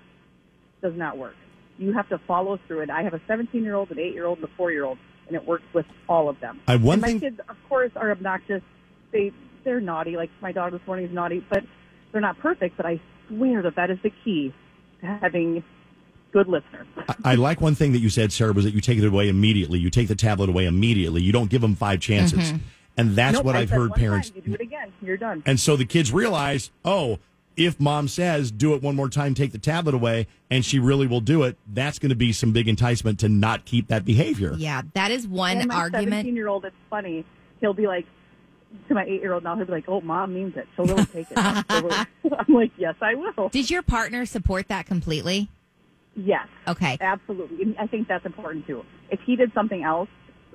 does 0.82 0.94
not 0.94 1.18
work. 1.18 1.34
You 1.78 1.92
have 1.92 2.08
to 2.10 2.18
follow 2.26 2.58
through 2.66 2.80
it. 2.80 2.90
I 2.90 3.02
have 3.02 3.14
a 3.14 3.20
17 3.26 3.62
year 3.62 3.74
old, 3.74 3.90
an 3.90 3.98
8 3.98 4.12
year 4.12 4.26
old, 4.26 4.38
and 4.38 4.46
a 4.46 4.50
4 4.56 4.70
year 4.70 4.84
old, 4.84 4.98
and 5.26 5.36
it 5.36 5.46
works 5.46 5.64
with 5.72 5.86
all 6.08 6.28
of 6.28 6.38
them. 6.40 6.60
I 6.68 6.76
one 6.76 6.94
and 6.94 7.02
my 7.02 7.08
thing. 7.08 7.20
kids, 7.20 7.40
of 7.48 7.56
course, 7.68 7.90
are 7.96 8.10
obnoxious. 8.10 8.62
They 9.12 9.32
they're 9.64 9.80
naughty. 9.80 10.16
Like 10.16 10.30
my 10.40 10.52
daughter 10.52 10.78
this 10.78 10.86
morning 10.86 11.06
is 11.06 11.12
naughty, 11.12 11.44
but 11.48 11.64
they're 12.12 12.20
not 12.20 12.38
perfect. 12.38 12.76
But 12.76 12.86
I 12.86 13.00
swear 13.28 13.62
that 13.62 13.76
that 13.76 13.90
is 13.90 13.98
the 14.02 14.12
key 14.24 14.52
to 15.00 15.06
having 15.06 15.64
good 16.32 16.48
listeners. 16.48 16.86
I 17.24 17.34
like 17.34 17.60
one 17.60 17.74
thing 17.74 17.92
that 17.92 17.98
you 17.98 18.08
said, 18.08 18.32
Sarah, 18.32 18.52
was 18.52 18.64
that 18.64 18.74
you 18.74 18.80
take 18.80 18.98
it 18.98 19.04
away 19.04 19.28
immediately. 19.28 19.78
You 19.78 19.90
take 19.90 20.08
the 20.08 20.14
tablet 20.14 20.48
away 20.48 20.66
immediately. 20.66 21.22
You 21.22 21.32
don't 21.32 21.50
give 21.50 21.60
them 21.60 21.74
five 21.74 22.00
chances, 22.00 22.52
mm-hmm. 22.52 22.58
and 22.96 23.16
that's 23.16 23.34
Nope, 23.34 23.46
what 23.46 23.56
I 23.56 23.60
I've 23.60 23.70
heard 23.70 23.92
parents. 23.94 24.30
Time, 24.30 24.36
you 24.36 24.42
do 24.42 24.54
it 24.54 24.60
again. 24.60 24.92
You're 25.02 25.16
done. 25.16 25.42
And 25.46 25.58
so 25.58 25.76
the 25.76 25.84
kids 25.84 26.12
realize, 26.12 26.70
oh, 26.84 27.18
if 27.56 27.78
mom 27.80 28.08
says 28.08 28.50
do 28.50 28.74
it 28.74 28.82
one 28.82 28.96
more 28.96 29.08
time, 29.08 29.34
take 29.34 29.52
the 29.52 29.58
tablet 29.58 29.94
away, 29.94 30.26
and 30.50 30.64
she 30.64 30.78
really 30.78 31.06
will 31.06 31.20
do 31.20 31.42
it, 31.42 31.56
that's 31.72 31.98
going 31.98 32.10
to 32.10 32.16
be 32.16 32.32
some 32.32 32.52
big 32.52 32.68
enticement 32.68 33.18
to 33.20 33.28
not 33.28 33.64
keep 33.64 33.88
that 33.88 34.04
behavior. 34.04 34.54
Yeah, 34.56 34.82
that 34.94 35.10
is 35.10 35.26
one 35.26 35.58
and 35.58 35.68
my 35.68 35.74
argument. 35.74 36.10
17 36.12 36.36
year 36.36 36.48
old, 36.48 36.64
it's 36.64 36.74
funny. 36.88 37.24
He'll 37.60 37.74
be 37.74 37.86
like, 37.86 38.06
to 38.88 38.94
my 38.94 39.04
eight 39.04 39.20
year 39.20 39.32
old 39.32 39.42
now, 39.44 39.56
he'll 39.56 39.66
be 39.66 39.72
like, 39.72 39.84
oh, 39.88 40.00
mom 40.00 40.32
means 40.32 40.56
it. 40.56 40.66
She'll 40.76 40.86
really 40.86 41.04
take 41.06 41.26
it. 41.30 41.36
I'm 41.38 42.54
like, 42.54 42.70
yes, 42.78 42.94
I 43.02 43.14
will. 43.14 43.48
Did 43.48 43.68
your 43.70 43.82
partner 43.82 44.24
support 44.26 44.68
that 44.68 44.86
completely? 44.86 45.48
Yes, 46.16 46.48
Okay. 46.66 46.98
absolutely. 47.00 47.76
I 47.78 47.86
think 47.86 48.08
that's 48.08 48.26
important 48.26 48.66
too. 48.66 48.84
If 49.10 49.20
he 49.26 49.36
did 49.36 49.52
something 49.54 49.82
else, 49.82 50.08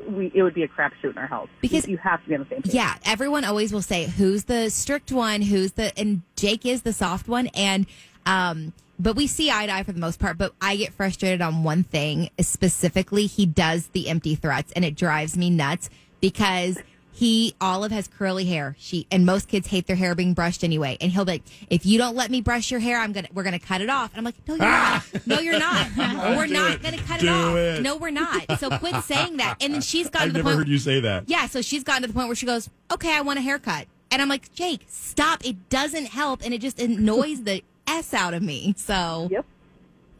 we 0.07 0.31
it 0.33 0.43
would 0.43 0.53
be 0.53 0.63
a 0.63 0.67
crapshoot 0.67 1.11
in 1.11 1.17
our 1.17 1.27
house. 1.27 1.49
Because- 1.61 1.85
you, 1.87 1.93
you 1.93 1.97
have 1.97 2.21
to 2.23 2.29
be 2.29 2.35
on 2.35 2.41
the 2.41 2.47
same 2.49 2.61
page. 2.61 2.73
Yeah, 2.73 2.95
everyone 3.05 3.43
always 3.43 3.73
will 3.73 3.81
say 3.81 4.05
who's 4.05 4.45
the 4.45 4.69
strict 4.69 5.11
one, 5.11 5.41
who's 5.41 5.73
the 5.73 5.97
and 5.97 6.21
Jake 6.35 6.65
is 6.65 6.81
the 6.83 6.93
soft 6.93 7.27
one 7.27 7.47
and 7.55 7.85
um 8.25 8.73
but 8.97 9.15
we 9.17 9.27
see 9.27 9.51
eye 9.51 9.65
to 9.65 9.73
eye 9.73 9.83
for 9.83 9.91
the 9.91 9.99
most 9.99 10.19
part, 10.19 10.37
but 10.37 10.53
I 10.61 10.77
get 10.77 10.93
frustrated 10.93 11.41
on 11.41 11.63
one 11.63 11.83
thing 11.83 12.29
specifically. 12.39 13.25
He 13.25 13.45
does 13.45 13.87
the 13.87 14.07
empty 14.07 14.35
threats 14.35 14.71
and 14.73 14.85
it 14.85 14.95
drives 14.95 15.35
me 15.37 15.49
nuts 15.49 15.89
because 16.21 16.77
he 17.15 17.55
Olive 17.61 17.91
has 17.93 18.07
curly 18.09 18.43
hair. 18.45 18.75
She 18.77 19.07
and 19.09 19.25
most 19.25 19.47
kids 19.47 19.67
hate 19.67 19.87
their 19.87 19.95
hair 19.95 20.15
being 20.15 20.33
brushed 20.33 20.63
anyway. 20.65 20.97
And 20.99 21.11
he'll 21.11 21.23
be 21.25 21.31
like, 21.33 21.43
if 21.69 21.85
you 21.85 21.97
don't 21.97 22.15
let 22.15 22.29
me 22.29 22.41
brush 22.41 22.69
your 22.71 22.81
hair, 22.81 22.99
I'm 22.99 23.13
gonna 23.13 23.29
we're 23.33 23.43
gonna 23.43 23.57
cut 23.57 23.79
it 23.81 23.89
off. 23.89 24.11
And 24.13 24.19
I'm 24.19 24.25
like, 24.25 24.35
no, 24.47 24.55
you're 24.55 24.67
not. 24.67 25.03
No, 25.25 25.39
you're 25.39 25.57
not. 25.59 25.87
we're 26.37 26.45
not 26.47 26.71
it. 26.73 26.83
gonna 26.83 26.97
cut 26.97 27.21
Do 27.21 27.27
it 27.27 27.31
off. 27.31 27.55
it. 27.55 27.81
No, 27.81 27.95
we're 27.95 28.09
not. 28.11 28.59
So 28.59 28.69
quit 28.77 29.01
saying 29.05 29.37
that. 29.37 29.57
And 29.61 29.73
then 29.73 29.81
she's 29.91 30.09
gotten 30.09 30.27
I've 30.29 30.33
to 30.33 30.33
the 30.33 30.39
never 30.39 30.49
point 30.49 30.57
heard 30.59 30.67
you 30.67 30.77
say 30.77 30.99
that. 30.99 31.23
yeah, 31.27 31.47
so 31.47 31.61
she's 31.61 31.83
gotten 31.85 32.01
to 32.01 32.07
the 32.09 32.13
point 32.13 32.27
where 32.27 32.35
she 32.35 32.45
goes, 32.45 32.69
"Okay, 32.91 33.15
I 33.15 33.21
want 33.21 33.39
a 33.39 33.41
haircut," 33.41 33.87
and 34.11 34.21
I'm 34.21 34.27
like, 34.29 34.53
"Jake, 34.53 34.81
stop! 34.87 35.45
It 35.45 35.69
doesn't 35.69 36.07
help, 36.07 36.43
and 36.43 36.53
it 36.53 36.59
just 36.59 36.79
annoys 36.81 37.43
the 37.43 37.63
s 37.87 38.13
out 38.13 38.33
of 38.33 38.43
me." 38.43 38.73
So, 38.77 39.29
Yep. 39.31 39.45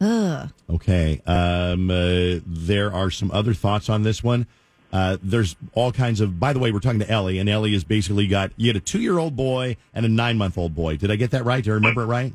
ugh. 0.00 0.50
Okay. 0.70 1.20
Um, 1.26 1.90
uh, 1.90 2.40
there 2.46 2.92
are 2.92 3.10
some 3.10 3.30
other 3.32 3.52
thoughts 3.54 3.88
on 3.90 4.02
this 4.02 4.22
one. 4.24 4.46
Uh, 4.92 5.16
there's 5.22 5.56
all 5.74 5.92
kinds 5.92 6.20
of. 6.20 6.38
By 6.38 6.52
the 6.52 6.58
way, 6.58 6.70
we're 6.72 6.80
talking 6.80 7.00
to 7.00 7.10
Ellie, 7.10 7.38
and 7.38 7.48
Ellie 7.48 7.72
has 7.72 7.84
basically 7.84 8.26
got 8.26 8.52
you 8.56 8.68
had 8.68 8.76
a 8.76 8.80
two 8.80 9.00
year 9.00 9.18
old 9.18 9.36
boy 9.36 9.76
and 9.92 10.06
a 10.06 10.08
nine 10.08 10.38
month 10.38 10.56
old 10.56 10.74
boy. 10.74 10.96
Did 10.96 11.10
I 11.10 11.16
get 11.16 11.32
that 11.32 11.44
right? 11.44 11.62
Do 11.62 11.72
I 11.72 11.74
remember 11.74 12.02
it 12.02 12.06
right? 12.06 12.32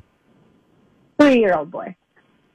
Three 1.19 1.39
year 1.39 1.55
old 1.55 1.71
boy. 1.71 1.95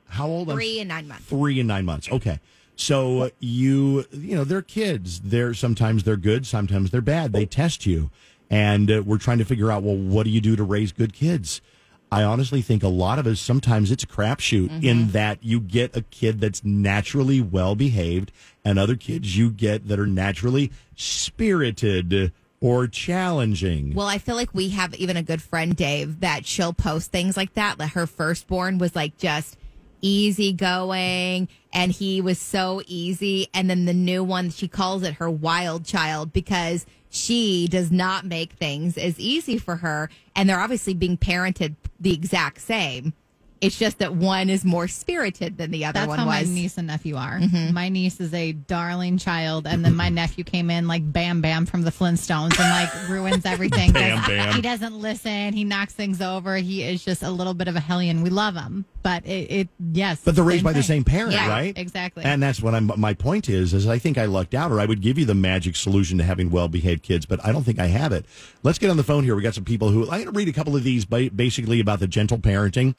How 0.09 0.27
old? 0.27 0.51
I'm 0.51 0.57
three 0.57 0.81
and 0.81 0.89
nine 0.89 1.09
months. 1.09 1.25
three 1.25 1.59
and 1.59 1.67
nine 1.69 1.85
months. 1.85 2.11
Okay. 2.11 2.41
So 2.77 3.21
uh, 3.21 3.31
you, 3.41 4.05
you 4.13 4.37
know, 4.37 4.45
they're 4.45 4.63
kids. 4.63 5.21
They're 5.21 5.55
sometimes 5.55 6.05
they're 6.05 6.17
good, 6.17 6.47
sometimes 6.47 6.91
they're 6.91 7.01
bad. 7.01 7.33
They 7.33 7.47
test 7.47 7.87
you, 7.87 8.11
and 8.51 8.91
uh, 8.91 9.03
we're 9.05 9.19
trying 9.19 9.39
to 9.39 9.45
figure 9.45 9.73
out, 9.73 9.83
well, 9.83 9.97
what 9.97 10.25
do 10.25 10.31
you 10.31 10.43
do 10.43 10.57
to 10.57 10.63
raise 10.63 10.93
good 10.93 11.15
kids? 11.15 11.63
I 12.11 12.23
honestly 12.23 12.63
think 12.63 12.83
a 12.83 12.89
lot 12.89 13.19
of 13.19 13.27
us 13.27 13.41
sometimes 13.41 13.91
it's 13.91 14.05
a 14.05 14.07
crapshoot 14.07 14.71
in 14.83 14.99
mm-hmm. 14.99 15.11
that 15.11 15.39
you 15.43 15.61
get 15.61 15.97
a 15.97 16.03
kid 16.03 16.41
that's 16.41 16.65
naturally 16.65 17.41
well 17.41 17.75
behaved, 17.75 18.33
and 18.65 18.79
other 18.79 18.97
kids 18.97 19.37
you 19.37 19.51
get 19.51 19.89
that 19.89 19.99
are 19.99 20.07
naturally 20.07 20.71
spirited 20.95 22.33
or 22.61 22.87
challenging. 22.87 23.95
Well, 23.95 24.07
I 24.07 24.19
feel 24.19 24.37
like 24.37 24.55
we 24.55 24.71
have 24.71 24.95
even 24.95 25.17
a 25.17 25.23
good 25.23 25.43
friend, 25.43 25.77
Dave, 25.77 26.21
that 26.21 26.47
she'll 26.47 26.73
post 26.73 27.13
things 27.13 27.37
like 27.37 27.55
that. 27.55 27.79
That 27.79 27.91
her 27.91 28.07
firstborn 28.07 28.79
was 28.79 28.95
like 28.95 29.19
just 29.19 29.57
easy 30.01 30.53
going 30.53 31.49
and 31.73 31.93
he 31.93 32.21
was 32.21 32.39
so 32.39 32.83
easy. 32.87 33.49
And 33.53 33.69
then 33.69 33.85
the 33.85 33.95
new 33.95 34.25
one, 34.25 34.51
she 34.51 34.69
calls 34.69 35.03
it 35.03 35.15
her 35.15 35.31
wild 35.31 35.85
child 35.85 36.33
because 36.33 36.87
she 37.11 37.69
does 37.69 37.91
not 37.91 38.25
make 38.25 38.53
things 38.53 38.97
as 38.97 39.19
easy 39.19 39.59
for 39.59 39.77
her. 39.77 40.11
And 40.35 40.49
they're 40.49 40.61
obviously 40.61 40.95
being 40.95 41.17
parented 41.17 41.77
the 42.01 42.13
exact 42.15 42.61
same. 42.61 43.15
It's 43.61 43.79
just 43.79 43.99
that 43.99 44.15
one 44.15 44.51
is 44.51 44.65
more 44.65 44.87
spirited 44.89 45.57
than 45.57 45.71
the 45.71 45.85
other 45.87 46.01
That's 46.01 46.09
one 46.09 46.19
how 46.19 46.27
was. 46.27 46.45
Mm-hmm. 46.45 46.55
my 46.55 46.55
niece 46.55 46.79
and 46.79 46.87
nephew 46.89 47.17
are. 47.17 47.41
My 47.73 47.89
niece 47.89 48.21
is 48.21 48.33
a 48.35 48.53
darling 48.53 49.19
child, 49.19 49.67
and 49.67 49.85
then 49.85 49.95
my 49.95 50.09
nephew 50.09 50.45
came 50.45 50.71
in 50.71 50.87
like 50.87 51.11
Bam 51.11 51.41
Bam 51.41 51.67
from 51.67 51.83
the 51.83 51.91
Flintstones 51.91 52.59
and 52.59 52.71
like 52.71 53.09
ruins 53.09 53.47
everything. 53.47 53.93
Bam 53.93 54.23
Bam. 54.27 54.55
He 54.55 54.61
doesn't 54.63 54.95
listen. 54.95 55.53
He 55.53 55.65
knocks 55.65 55.95
things 55.95 56.21
over. 56.21 56.57
He 56.57 56.83
is 56.83 57.05
just 57.05 57.23
a 57.23 57.31
little 57.31 57.55
bit 57.55 57.69
of 57.69 57.77
a 57.77 57.81
hellion. 57.81 58.23
We 58.23 58.31
love 58.31 58.55
him, 58.55 58.85
but 59.03 59.25
it, 59.27 59.51
it 59.51 59.69
yes. 59.93 60.21
But 60.25 60.35
they're 60.35 60.45
raised 60.45 60.59
same 60.61 60.65
by 60.65 60.73
the 60.73 60.83
same 60.83 61.05
parent, 61.05 61.33
Yeah, 61.33 61.49
right? 61.49 61.77
Exactly. 61.77 62.25
And 62.25 62.43
that's 62.43 62.61
what 62.61 62.75
I'm. 62.75 62.91
My 62.97 63.15
point 63.15 63.49
is, 63.49 63.73
is 63.73 63.87
I 63.87 63.99
think 63.99 64.19
I 64.19 64.27
lucked 64.27 64.55
out, 64.55 64.71
or 64.71 64.81
I 64.81 64.87
would 64.87 65.01
give 65.01 65.19
you 65.19 65.25
the 65.25 65.35
magic 65.35 65.77
solution 65.77 66.19
to 66.19 66.25
having 66.25 66.51
well-behaved 66.51 67.03
kids, 67.03 67.25
but 67.27 67.45
I 67.45 67.53
don't 67.53 67.65
think 67.65 67.79
I 67.79 67.87
have 67.87 68.13
it. 68.13 68.27
Let's 68.63 68.79
get 68.79 68.91
on 68.91 68.97
the 68.97 69.05
phone 69.05 69.25
here. 69.25 69.35
We 69.35 69.43
got 69.43 69.55
some 69.55 69.65
people 69.65 69.89
who 69.91 70.03
I'm 70.05 70.23
going 70.23 70.25
to 70.27 70.31
read 70.33 70.49
a 70.49 70.53
couple 70.53 70.77
of 70.77 70.85
these, 70.85 71.05
basically 71.05 71.81
about 71.81 72.01
the 72.01 72.07
gentle 72.07 72.39
parenting. 72.39 72.95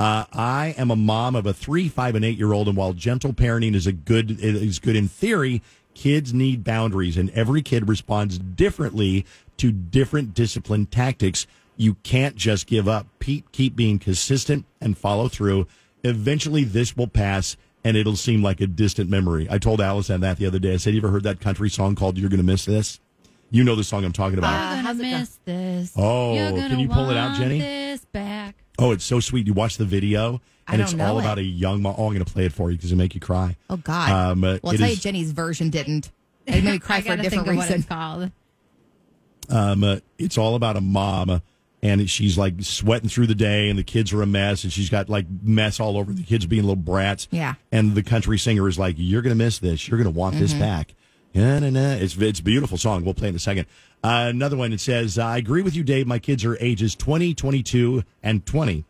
Uh, 0.00 0.24
I 0.32 0.74
am 0.78 0.90
a 0.90 0.96
mom 0.96 1.36
of 1.36 1.44
a 1.44 1.52
three, 1.52 1.86
five, 1.90 2.14
and 2.14 2.24
eight-year-old, 2.24 2.68
and 2.68 2.76
while 2.76 2.94
gentle 2.94 3.34
parenting 3.34 3.74
is 3.74 3.86
a 3.86 3.92
good 3.92 4.40
is 4.40 4.78
good 4.78 4.96
in 4.96 5.08
theory, 5.08 5.60
kids 5.92 6.32
need 6.32 6.64
boundaries, 6.64 7.18
and 7.18 7.28
every 7.30 7.60
kid 7.60 7.86
responds 7.86 8.38
differently 8.38 9.26
to 9.58 9.70
different 9.70 10.32
discipline 10.32 10.86
tactics. 10.86 11.46
You 11.76 11.96
can't 12.02 12.34
just 12.34 12.66
give 12.66 12.88
up. 12.88 13.08
Keep 13.20 13.52
keep 13.52 13.76
being 13.76 13.98
consistent 13.98 14.64
and 14.80 14.96
follow 14.96 15.28
through. 15.28 15.66
Eventually, 16.02 16.64
this 16.64 16.96
will 16.96 17.06
pass, 17.06 17.58
and 17.84 17.94
it'll 17.94 18.16
seem 18.16 18.42
like 18.42 18.62
a 18.62 18.66
distant 18.66 19.10
memory. 19.10 19.48
I 19.50 19.58
told 19.58 19.82
Allison 19.82 20.22
that 20.22 20.38
the 20.38 20.46
other 20.46 20.58
day. 20.58 20.72
I 20.72 20.76
said, 20.78 20.94
"You 20.94 21.00
ever 21.00 21.10
heard 21.10 21.24
that 21.24 21.40
country 21.40 21.68
song 21.68 21.94
called 21.94 22.16
You're 22.16 22.30
Gonna 22.30 22.42
Miss 22.42 22.64
This?" 22.64 23.00
You 23.50 23.64
know 23.64 23.76
the 23.76 23.84
song 23.84 24.06
I'm 24.06 24.12
talking 24.12 24.38
about. 24.38 24.76
You're 24.76 24.82
gonna 24.94 25.18
miss 25.18 25.38
this. 25.44 25.92
Oh, 25.94 26.34
You're 26.34 26.52
can 26.52 26.70
gonna 26.70 26.80
you 26.80 26.88
pull 26.88 27.10
it 27.10 27.18
out, 27.18 27.36
Jenny? 27.36 27.58
This 27.58 28.06
back. 28.06 28.54
Oh, 28.80 28.92
it's 28.92 29.04
so 29.04 29.20
sweet. 29.20 29.46
You 29.46 29.52
watch 29.52 29.76
the 29.76 29.84
video, 29.84 30.40
and 30.66 30.80
it's 30.80 30.94
all 30.94 31.18
it. 31.18 31.22
about 31.22 31.38
a 31.38 31.42
young 31.42 31.82
mom. 31.82 31.94
Oh, 31.98 32.06
I'm 32.06 32.14
going 32.14 32.24
to 32.24 32.32
play 32.32 32.46
it 32.46 32.52
for 32.52 32.70
you 32.70 32.76
because 32.76 32.90
it 32.90 32.96
make 32.96 33.14
you 33.14 33.20
cry. 33.20 33.56
oh, 33.68 33.76
God. 33.76 34.10
Um, 34.10 34.40
well, 34.40 34.58
I'll 34.64 34.70
it 34.72 34.78
tell 34.78 34.88
you, 34.88 34.96
Jenny's 34.96 35.32
version 35.32 35.70
didn't. 35.70 36.10
It 36.46 36.64
made 36.64 36.64
me 36.64 36.78
cry 36.78 37.00
for 37.02 37.12
a 37.12 37.16
different 37.16 37.46
think 37.46 37.48
of 37.48 37.56
what 37.56 37.62
reason. 37.64 37.80
it's 37.80 37.88
called. 37.88 38.30
Um, 39.50 39.84
uh, 39.84 39.96
it's 40.18 40.38
all 40.38 40.54
about 40.54 40.76
a 40.76 40.80
mom, 40.80 41.42
and 41.82 42.08
she's 42.08 42.38
like 42.38 42.54
sweating 42.60 43.08
through 43.08 43.26
the 43.26 43.34
day, 43.34 43.68
and 43.68 43.78
the 43.78 43.84
kids 43.84 44.12
are 44.12 44.22
a 44.22 44.26
mess, 44.26 44.64
and 44.64 44.72
she's 44.72 44.88
got 44.88 45.08
like 45.08 45.26
mess 45.42 45.78
all 45.80 45.96
over. 45.96 46.12
The 46.12 46.22
kids 46.22 46.46
being 46.46 46.62
little 46.62 46.76
brats. 46.76 47.28
Yeah. 47.30 47.54
And 47.70 47.94
the 47.94 48.02
country 48.02 48.38
singer 48.38 48.66
is 48.68 48.78
like, 48.78 48.94
"You're 48.98 49.22
going 49.22 49.36
to 49.36 49.44
miss 49.44 49.58
this. 49.58 49.88
You're 49.88 49.98
going 49.98 50.12
to 50.12 50.18
want 50.18 50.36
this 50.36 50.54
back." 50.54 50.94
Yeah, 51.32 51.58
nah, 51.60 51.70
nah. 51.70 51.92
It's 51.92 52.16
it's 52.16 52.40
a 52.40 52.42
beautiful 52.42 52.78
song. 52.78 53.04
We'll 53.04 53.14
play 53.14 53.28
in 53.28 53.36
a 53.36 53.40
second. 53.40 53.66
Uh, 54.02 54.26
another 54.30 54.56
one. 54.56 54.72
It 54.72 54.80
says, 54.80 55.18
"I 55.18 55.36
agree 55.36 55.62
with 55.62 55.76
you, 55.76 55.82
Dave. 55.82 56.06
My 56.06 56.18
kids 56.18 56.44
are 56.44 56.56
ages 56.60 56.94
20, 56.94 57.34
22, 57.34 58.02
and 58.22 58.44
20." 58.46 58.84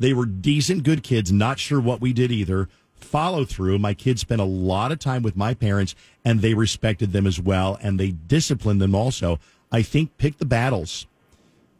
They 0.00 0.14
were 0.14 0.24
decent, 0.24 0.82
good 0.82 1.02
kids, 1.02 1.30
not 1.30 1.58
sure 1.58 1.78
what 1.78 2.00
we 2.00 2.14
did 2.14 2.32
either. 2.32 2.70
Follow 2.94 3.44
through. 3.44 3.78
My 3.78 3.92
kids 3.92 4.22
spent 4.22 4.40
a 4.40 4.44
lot 4.44 4.92
of 4.92 4.98
time 4.98 5.22
with 5.22 5.36
my 5.36 5.52
parents 5.52 5.94
and 6.24 6.40
they 6.40 6.54
respected 6.54 7.12
them 7.12 7.26
as 7.26 7.38
well 7.38 7.78
and 7.82 8.00
they 8.00 8.10
disciplined 8.10 8.80
them 8.80 8.94
also. 8.94 9.38
I 9.70 9.82
think 9.82 10.16
pick 10.16 10.38
the 10.38 10.46
battles. 10.46 11.06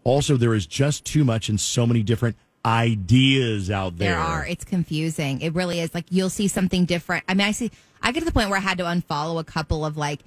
Also, 0.05 0.37
there 0.37 0.55
is 0.55 0.67
just 0.67 1.05
too 1.07 1.25
much 1.25 1.49
and 1.49 1.59
so 1.59 1.87
many 1.87 2.03
different 2.03 2.37
ideas 2.65 3.71
out 3.71 3.97
there. 3.97 4.12
There 4.12 4.21
are. 4.21 4.47
It's 4.47 4.65
confusing. 4.65 5.41
It 5.41 5.55
really 5.55 5.81
is. 5.81 5.95
Like 5.95 6.07
you'll 6.11 6.29
see 6.31 6.47
something 6.47 6.85
different. 6.85 7.25
I 7.27 7.33
mean, 7.33 7.47
I 7.47 7.53
see. 7.53 7.71
I 8.03 8.12
get 8.12 8.21
to 8.21 8.27
the 8.27 8.33
point 8.33 8.50
where 8.50 8.59
I 8.59 8.62
had 8.62 8.79
to 8.79 8.85
unfollow 8.85 9.41
a 9.41 9.45
couple 9.45 9.85
of 9.85 9.97
like 9.97 10.21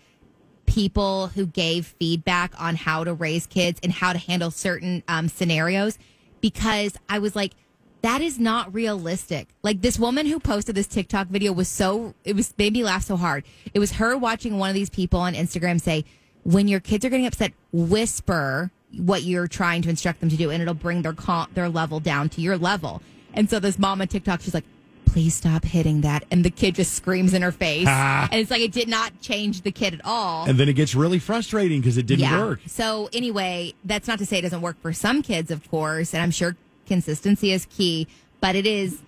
people 0.65 1.27
who 1.27 1.45
gave 1.45 1.87
feedback 1.87 2.53
on 2.59 2.75
how 2.75 3.03
to 3.03 3.13
raise 3.13 3.45
kids 3.45 3.79
and 3.83 3.91
how 3.91 4.13
to 4.13 4.19
handle 4.19 4.51
certain 4.51 5.03
um, 5.07 5.27
scenarios 5.27 5.97
because 6.41 6.97
I 7.07 7.19
was 7.19 7.35
like, 7.35 7.53
that 8.01 8.21
is 8.21 8.37
not 8.37 8.73
realistic. 8.73 9.47
Like 9.63 9.81
this 9.81 9.97
woman 9.97 10.25
who 10.25 10.39
posted 10.39 10.75
this 10.75 10.87
TikTok 10.87 11.27
video 11.27 11.53
was 11.53 11.69
so 11.69 12.13
it 12.25 12.35
was 12.35 12.53
made 12.57 12.73
me 12.73 12.83
laugh 12.83 13.03
so 13.03 13.15
hard. 13.15 13.45
It 13.73 13.79
was 13.79 13.93
her 13.93 14.17
watching 14.17 14.57
one 14.57 14.69
of 14.69 14.75
these 14.75 14.89
people 14.89 15.21
on 15.21 15.33
Instagram 15.33 15.79
say, 15.79 16.03
"When 16.43 16.67
your 16.67 16.81
kids 16.81 17.05
are 17.05 17.09
getting 17.09 17.25
upset, 17.25 17.53
whisper 17.71 18.71
what 18.97 19.23
you're 19.23 19.47
trying 19.47 19.81
to 19.83 19.89
instruct 19.89 20.19
them 20.19 20.29
to 20.29 20.35
do, 20.35 20.51
and 20.51 20.61
it'll 20.61 20.73
bring 20.73 21.01
their 21.01 21.13
cal- 21.13 21.47
their 21.53 21.69
level 21.69 22.01
down 22.01 22.27
to 22.29 22.41
your 22.41 22.57
level." 22.57 23.01
And 23.33 23.49
so 23.49 23.59
this 23.59 23.79
mom 23.79 24.01
on 24.01 24.07
TikTok, 24.07 24.41
she's 24.41 24.53
like, 24.53 24.65
"Please 25.13 25.35
stop 25.35 25.63
hitting 25.63 26.01
that," 26.01 26.25
and 26.31 26.43
the 26.43 26.49
kid 26.49 26.75
just 26.75 26.93
screams 26.93 27.33
in 27.33 27.41
her 27.41 27.51
face, 27.51 27.87
and 27.87 28.33
it's 28.33 28.51
like 28.51 28.61
it 28.61 28.71
did 28.71 28.87
not 28.87 29.21
change 29.21 29.61
the 29.61 29.71
kid 29.71 29.93
at 29.93 30.01
all. 30.03 30.45
And 30.45 30.59
then 30.59 30.67
it 30.67 30.73
gets 30.73 30.95
really 30.95 31.19
frustrating 31.19 31.81
because 31.81 31.97
it 31.97 32.05
didn't 32.05 32.31
work. 32.31 32.61
So 32.67 33.09
anyway, 33.13 33.73
that's 33.85 34.07
not 34.07 34.19
to 34.19 34.25
say 34.25 34.39
it 34.39 34.41
doesn't 34.41 34.61
work 34.61 34.81
for 34.81 34.91
some 34.91 35.21
kids, 35.21 35.51
of 35.51 35.69
course, 35.69 36.13
and 36.13 36.23
I'm 36.23 36.31
sure 36.31 36.57
consistency 36.87 37.51
is 37.51 37.65
key, 37.65 38.07
but 38.41 38.55
it 38.55 38.65
is 38.65 38.99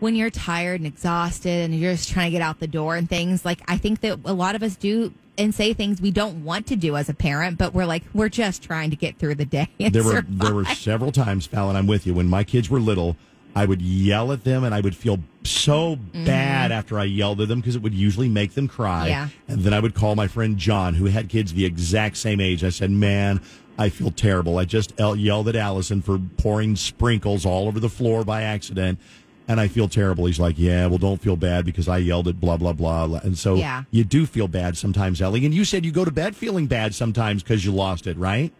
when 0.00 0.14
you're 0.14 0.30
tired 0.30 0.80
and 0.80 0.86
exhausted 0.86 1.70
and 1.70 1.74
you're 1.80 1.92
just 1.92 2.10
trying 2.10 2.26
to 2.26 2.32
get 2.32 2.42
out 2.42 2.60
the 2.60 2.66
door 2.66 2.94
and 2.94 3.08
things 3.08 3.44
like 3.44 3.60
I 3.66 3.78
think 3.78 4.00
that 4.02 4.18
a 4.26 4.34
lot 4.34 4.54
of 4.54 4.62
us 4.62 4.76
do 4.76 5.14
and 5.38 5.54
say 5.54 5.72
things 5.72 6.00
we 6.00 6.10
don't 6.10 6.44
want 6.44 6.66
to 6.68 6.76
do 6.76 6.96
as 6.96 7.08
a 7.08 7.14
parent, 7.14 7.58
but 7.58 7.74
we're 7.74 7.86
like 7.86 8.02
we're 8.12 8.28
just 8.28 8.62
trying 8.62 8.90
to 8.90 8.96
get 8.96 9.18
through 9.18 9.34
the 9.36 9.44
day. 9.46 9.68
There 9.78 10.04
were 10.04 10.24
there 10.28 10.54
were 10.54 10.64
several 10.66 11.12
times, 11.12 11.46
Fallon, 11.46 11.76
I'm 11.76 11.86
with 11.86 12.06
you. 12.06 12.14
When 12.14 12.28
my 12.28 12.44
kids 12.44 12.68
were 12.70 12.80
little, 12.80 13.16
I 13.54 13.66
would 13.66 13.80
yell 13.80 14.32
at 14.32 14.44
them 14.44 14.64
and 14.64 14.74
I 14.74 14.80
would 14.80 14.96
feel 14.96 15.20
so 15.44 15.96
mm-hmm. 15.96 16.24
bad 16.24 16.72
after 16.72 16.98
I 16.98 17.04
yelled 17.04 17.40
at 17.40 17.48
them 17.48 17.60
because 17.60 17.76
it 17.76 17.82
would 17.82 17.94
usually 17.94 18.28
make 18.28 18.54
them 18.54 18.66
cry. 18.66 19.08
Yeah. 19.08 19.28
And 19.46 19.60
then 19.60 19.72
I 19.72 19.80
would 19.80 19.94
call 19.94 20.16
my 20.16 20.26
friend 20.26 20.58
John, 20.58 20.94
who 20.94 21.06
had 21.06 21.28
kids 21.28 21.54
the 21.54 21.64
exact 21.64 22.16
same 22.16 22.40
age. 22.40 22.64
I 22.64 22.70
said, 22.70 22.90
Man, 22.90 23.40
I 23.78 23.90
feel 23.90 24.10
terrible. 24.10 24.58
I 24.58 24.64
just 24.64 24.98
el- 24.98 25.16
yelled 25.16 25.48
at 25.48 25.56
Allison 25.56 26.02
for 26.02 26.18
pouring 26.38 26.74
sprinkles 26.76 27.46
all 27.46 27.68
over 27.68 27.78
the 27.78 27.88
floor 27.88 28.24
by 28.24 28.42
accident. 28.42 28.98
And 29.46 29.60
I 29.60 29.68
feel 29.68 29.88
terrible. 29.88 30.26
He's 30.26 30.40
like, 30.40 30.58
Yeah, 30.58 30.86
well, 30.86 30.98
don't 30.98 31.20
feel 31.20 31.36
bad 31.36 31.64
because 31.64 31.86
I 31.86 31.98
yelled 31.98 32.26
at 32.26 32.40
blah, 32.40 32.56
blah, 32.56 32.72
blah. 32.72 33.20
And 33.22 33.38
so 33.38 33.54
Yeah. 33.54 33.84
you 33.92 34.02
do 34.02 34.26
feel 34.26 34.48
bad 34.48 34.76
sometimes, 34.76 35.22
Ellie. 35.22 35.44
And 35.44 35.54
you 35.54 35.64
said 35.64 35.84
you 35.84 35.92
go 35.92 36.04
to 36.04 36.10
bed 36.10 36.34
feeling 36.34 36.66
bad 36.66 36.94
sometimes 36.94 37.42
because 37.42 37.64
you 37.64 37.70
lost 37.70 38.08
it, 38.08 38.16
right? 38.16 38.52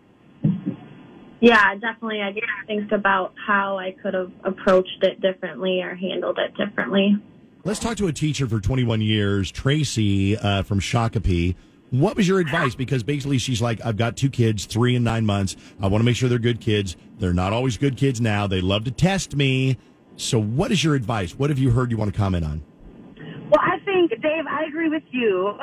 Yeah, 1.45 1.75
definitely. 1.75 2.23
I 2.23 2.33
just 2.33 2.47
think 2.67 2.91
about 2.91 3.35
how 3.47 3.77
I 3.77 3.95
could 4.03 4.15
have 4.15 4.33
approached 4.45 5.03
it 5.03 5.21
differently 5.21 5.83
or 5.83 5.95
handled 5.95 6.39
it 6.39 6.57
differently. 6.57 7.19
Let's 7.65 7.79
talk 7.79 7.99
to 7.99 8.07
a 8.07 8.15
teacher 8.15 8.49
for 8.49 8.61
21 8.61 9.03
years, 9.03 9.51
Tracy 9.51 10.39
uh, 10.39 10.63
from 10.63 10.81
Shakopee. 10.81 11.55
What 11.91 12.17
was 12.17 12.27
your 12.27 12.41
advice? 12.41 12.75
Because 12.75 13.03
basically, 13.03 13.37
she's 13.37 13.61
like, 13.61 13.85
I've 13.85 13.99
got 13.99 14.17
two 14.17 14.31
kids, 14.31 14.65
three 14.65 14.97
and 14.97 15.05
nine 15.05 15.27
months. 15.27 15.55
I 15.83 15.89
want 15.89 16.01
to 16.01 16.07
make 16.07 16.17
sure 16.17 16.31
they're 16.31 16.39
good 16.39 16.63
kids. 16.63 16.97
They're 17.19 17.35
not 17.35 17.53
always 17.53 17.77
good 17.77 17.99
kids 17.99 18.23
now. 18.23 18.47
They 18.47 18.63
love 18.63 18.85
to 18.85 18.91
test 18.91 19.37
me. 19.37 19.77
So, 20.17 20.41
what 20.41 20.73
is 20.73 20.83
your 20.83 20.95
advice? 20.95 21.39
What 21.39 21.51
have 21.51 21.59
you 21.59 21.73
heard 21.73 21.91
you 21.91 21.99
want 21.99 22.11
to 22.11 22.19
comment 22.19 22.47
on? 22.47 22.63
Well, 23.19 23.61
I 23.61 23.79
think, 23.85 24.13
Dave, 24.23 24.47
I 24.49 24.65
agree 24.67 24.89
with 24.89 25.03
you 25.11 25.59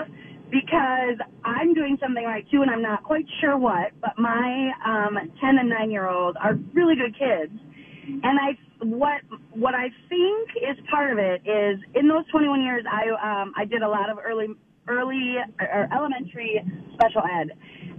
because 0.51 1.17
I'm 1.43 1.74
doing 1.74 1.98
something 2.01 2.24
right 2.24 2.46
too, 2.51 2.62
and 2.62 2.70
I'm 2.70 2.81
not 2.81 3.03
quite 3.03 3.25
sure 3.39 3.58
what. 3.58 3.91
But 4.01 4.20
my 4.20 4.72
um, 4.86 5.17
10 5.39 5.58
and 5.58 5.70
9 5.70 5.91
year 5.91 6.10
olds 6.10 6.38
are 6.41 6.55
really 6.74 6.96
good 6.96 7.17
kids, 7.17 7.51
and 8.24 8.38
I 8.39 8.58
what 8.84 9.22
what 9.51 9.75
I 9.75 9.89
think 10.10 10.50
is 10.58 10.77
part 10.91 11.12
of 11.12 11.17
it 11.20 11.41
is 11.48 11.79
in 11.96 12.08
those 12.08 12.27
21 12.31 12.62
years, 12.62 12.84
I 12.89 13.41
um, 13.41 13.53
I 13.58 13.65
did 13.65 13.81
a 13.81 13.88
lot 13.88 14.10
of 14.10 14.17
early 14.24 14.48
early 14.88 15.36
or 15.60 15.88
elementary 15.93 16.60
special 16.93 17.22
ed, 17.24 17.51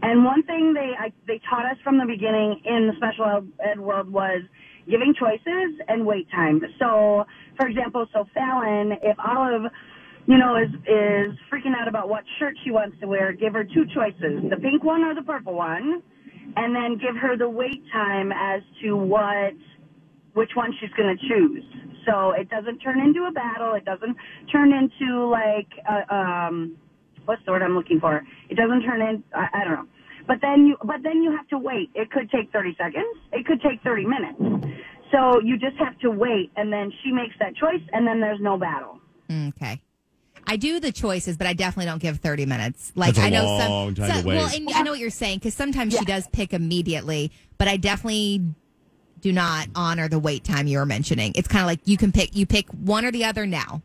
and 0.02 0.25
one 0.25 0.42
thing 0.44 0.75
they 0.75 0.92
I, 0.99 1.12
they 1.26 1.40
taught 1.49 1.64
us 1.64 1.78
from 1.82 1.99
the 1.99 2.06
beginning 2.06 2.61
in 2.64 2.88
the 2.88 2.94
special 2.97 3.47
ed 3.64 3.80
world 3.80 4.12
was 4.12 4.42
giving 4.88 5.14
choices 5.18 5.78
and 5.88 6.04
wait 6.04 6.28
time. 6.30 6.61
So, 6.78 7.25
for 7.56 7.68
example, 7.68 8.06
so 8.12 8.26
Fallon, 8.35 8.92
if 9.02 9.16
Olive, 9.18 9.71
you 10.26 10.38
know, 10.38 10.57
is 10.57 10.71
is 10.87 11.38
freaking 11.50 11.75
out 11.79 11.88
about 11.88 12.09
what 12.09 12.25
shirt 12.38 12.55
she 12.64 12.71
wants 12.71 12.97
to 13.00 13.07
wear, 13.07 13.33
give 13.33 13.52
her 13.55 13.64
two 13.64 13.85
choices: 13.95 14.49
the 14.50 14.57
pink 14.61 14.85
one 14.85 15.02
or 15.02 15.14
the 15.14 15.23
purple 15.23 15.55
one, 15.55 16.02
and 16.57 16.75
then 16.75 16.99
give 16.99 17.17
her 17.21 17.37
the 17.37 17.49
wait 17.49 17.83
time 17.93 18.31
as 18.33 18.62
to 18.83 18.97
what 18.97 19.55
which 20.35 20.50
one 20.55 20.73
she's 20.81 20.91
going 20.97 21.17
to 21.17 21.29
choose. 21.29 21.64
So 22.07 22.33
it 22.33 22.49
doesn't 22.49 22.79
turn 22.79 23.00
into 23.00 23.26
a 23.29 23.33
battle. 23.33 23.75
It 23.75 23.85
doesn't 23.85 24.17
turn 24.50 24.73
into 24.73 25.26
like 25.26 25.69
uh, 25.88 26.14
um, 26.14 26.76
what's 27.25 27.43
the 27.45 27.52
word 27.52 27.62
I'm 27.62 27.75
looking 27.75 28.00
for? 28.00 28.23
It 28.49 28.57
doesn't 28.57 28.83
turn 28.83 29.00
in. 29.02 29.23
I, 29.35 29.62
I 29.62 29.64
don't 29.64 29.75
know. 29.75 29.88
But 30.26 30.38
then 30.41 30.67
you, 30.67 30.76
but 30.85 31.02
then 31.02 31.23
you 31.23 31.35
have 31.37 31.49
to 31.49 31.59
wait. 31.59 31.91
It 31.95 32.11
could 32.11 32.31
take 32.31 32.52
30 32.52 32.76
seconds. 32.79 33.19
It 33.33 33.45
could 33.45 33.61
take 33.61 33.83
30 33.83 34.07
minutes. 34.07 34.75
So 35.11 35.41
you 35.43 35.59
just 35.59 35.76
have 35.79 35.99
to 36.00 36.11
wait, 36.11 36.50
and 36.57 36.73
then 36.73 36.91
she 37.02 37.12
makes 37.12 37.35
that 37.38 37.55
choice, 37.57 37.83
and 37.93 38.07
then 38.07 38.21
there's 38.21 38.41
no 38.41 38.57
battle. 38.57 38.99
Okay. 39.31 39.81
I 40.52 40.56
do 40.56 40.80
the 40.80 40.92
choices, 40.92 41.38
but 41.38 41.47
I 41.47 41.54
definitely 41.54 41.87
don't 41.90 42.02
give 42.02 42.18
30 42.18 42.44
minutes. 42.44 42.92
Like 42.94 43.14
That's 43.14 43.25
a 43.25 43.28
I 43.28 43.30
know 43.30 43.44
long 43.47 43.94
some, 43.94 43.94
time 43.94 44.11
to 44.11 44.16
some- 44.18 44.25
well, 44.26 44.50
and 44.54 44.68
I 44.75 44.82
know 44.82 44.90
what 44.90 45.00
you're 45.00 45.09
saying 45.09 45.38
because 45.38 45.54
sometimes 45.54 45.97
she 45.97 46.04
does 46.04 46.26
pick 46.28 46.52
immediately, 46.52 47.32
but 47.56 47.68
I 47.68 47.78
definitely 47.78 48.42
do 49.23 49.32
not 49.32 49.68
honor 49.75 50.09
the 50.09 50.18
wait 50.18 50.44
time 50.44 50.66
you 50.66 50.76
were 50.76 50.85
mentioning. 50.85 51.32
It's 51.37 51.49
kind 51.49 51.62
of 51.62 51.66
like 51.68 51.80
you 51.87 51.97
can 51.97 52.12
pick 52.12 52.37
you 52.37 52.44
pick 52.44 52.68
one 52.68 53.06
or 53.06 53.11
the 53.11 53.25
other 53.25 53.47
now. 53.47 53.80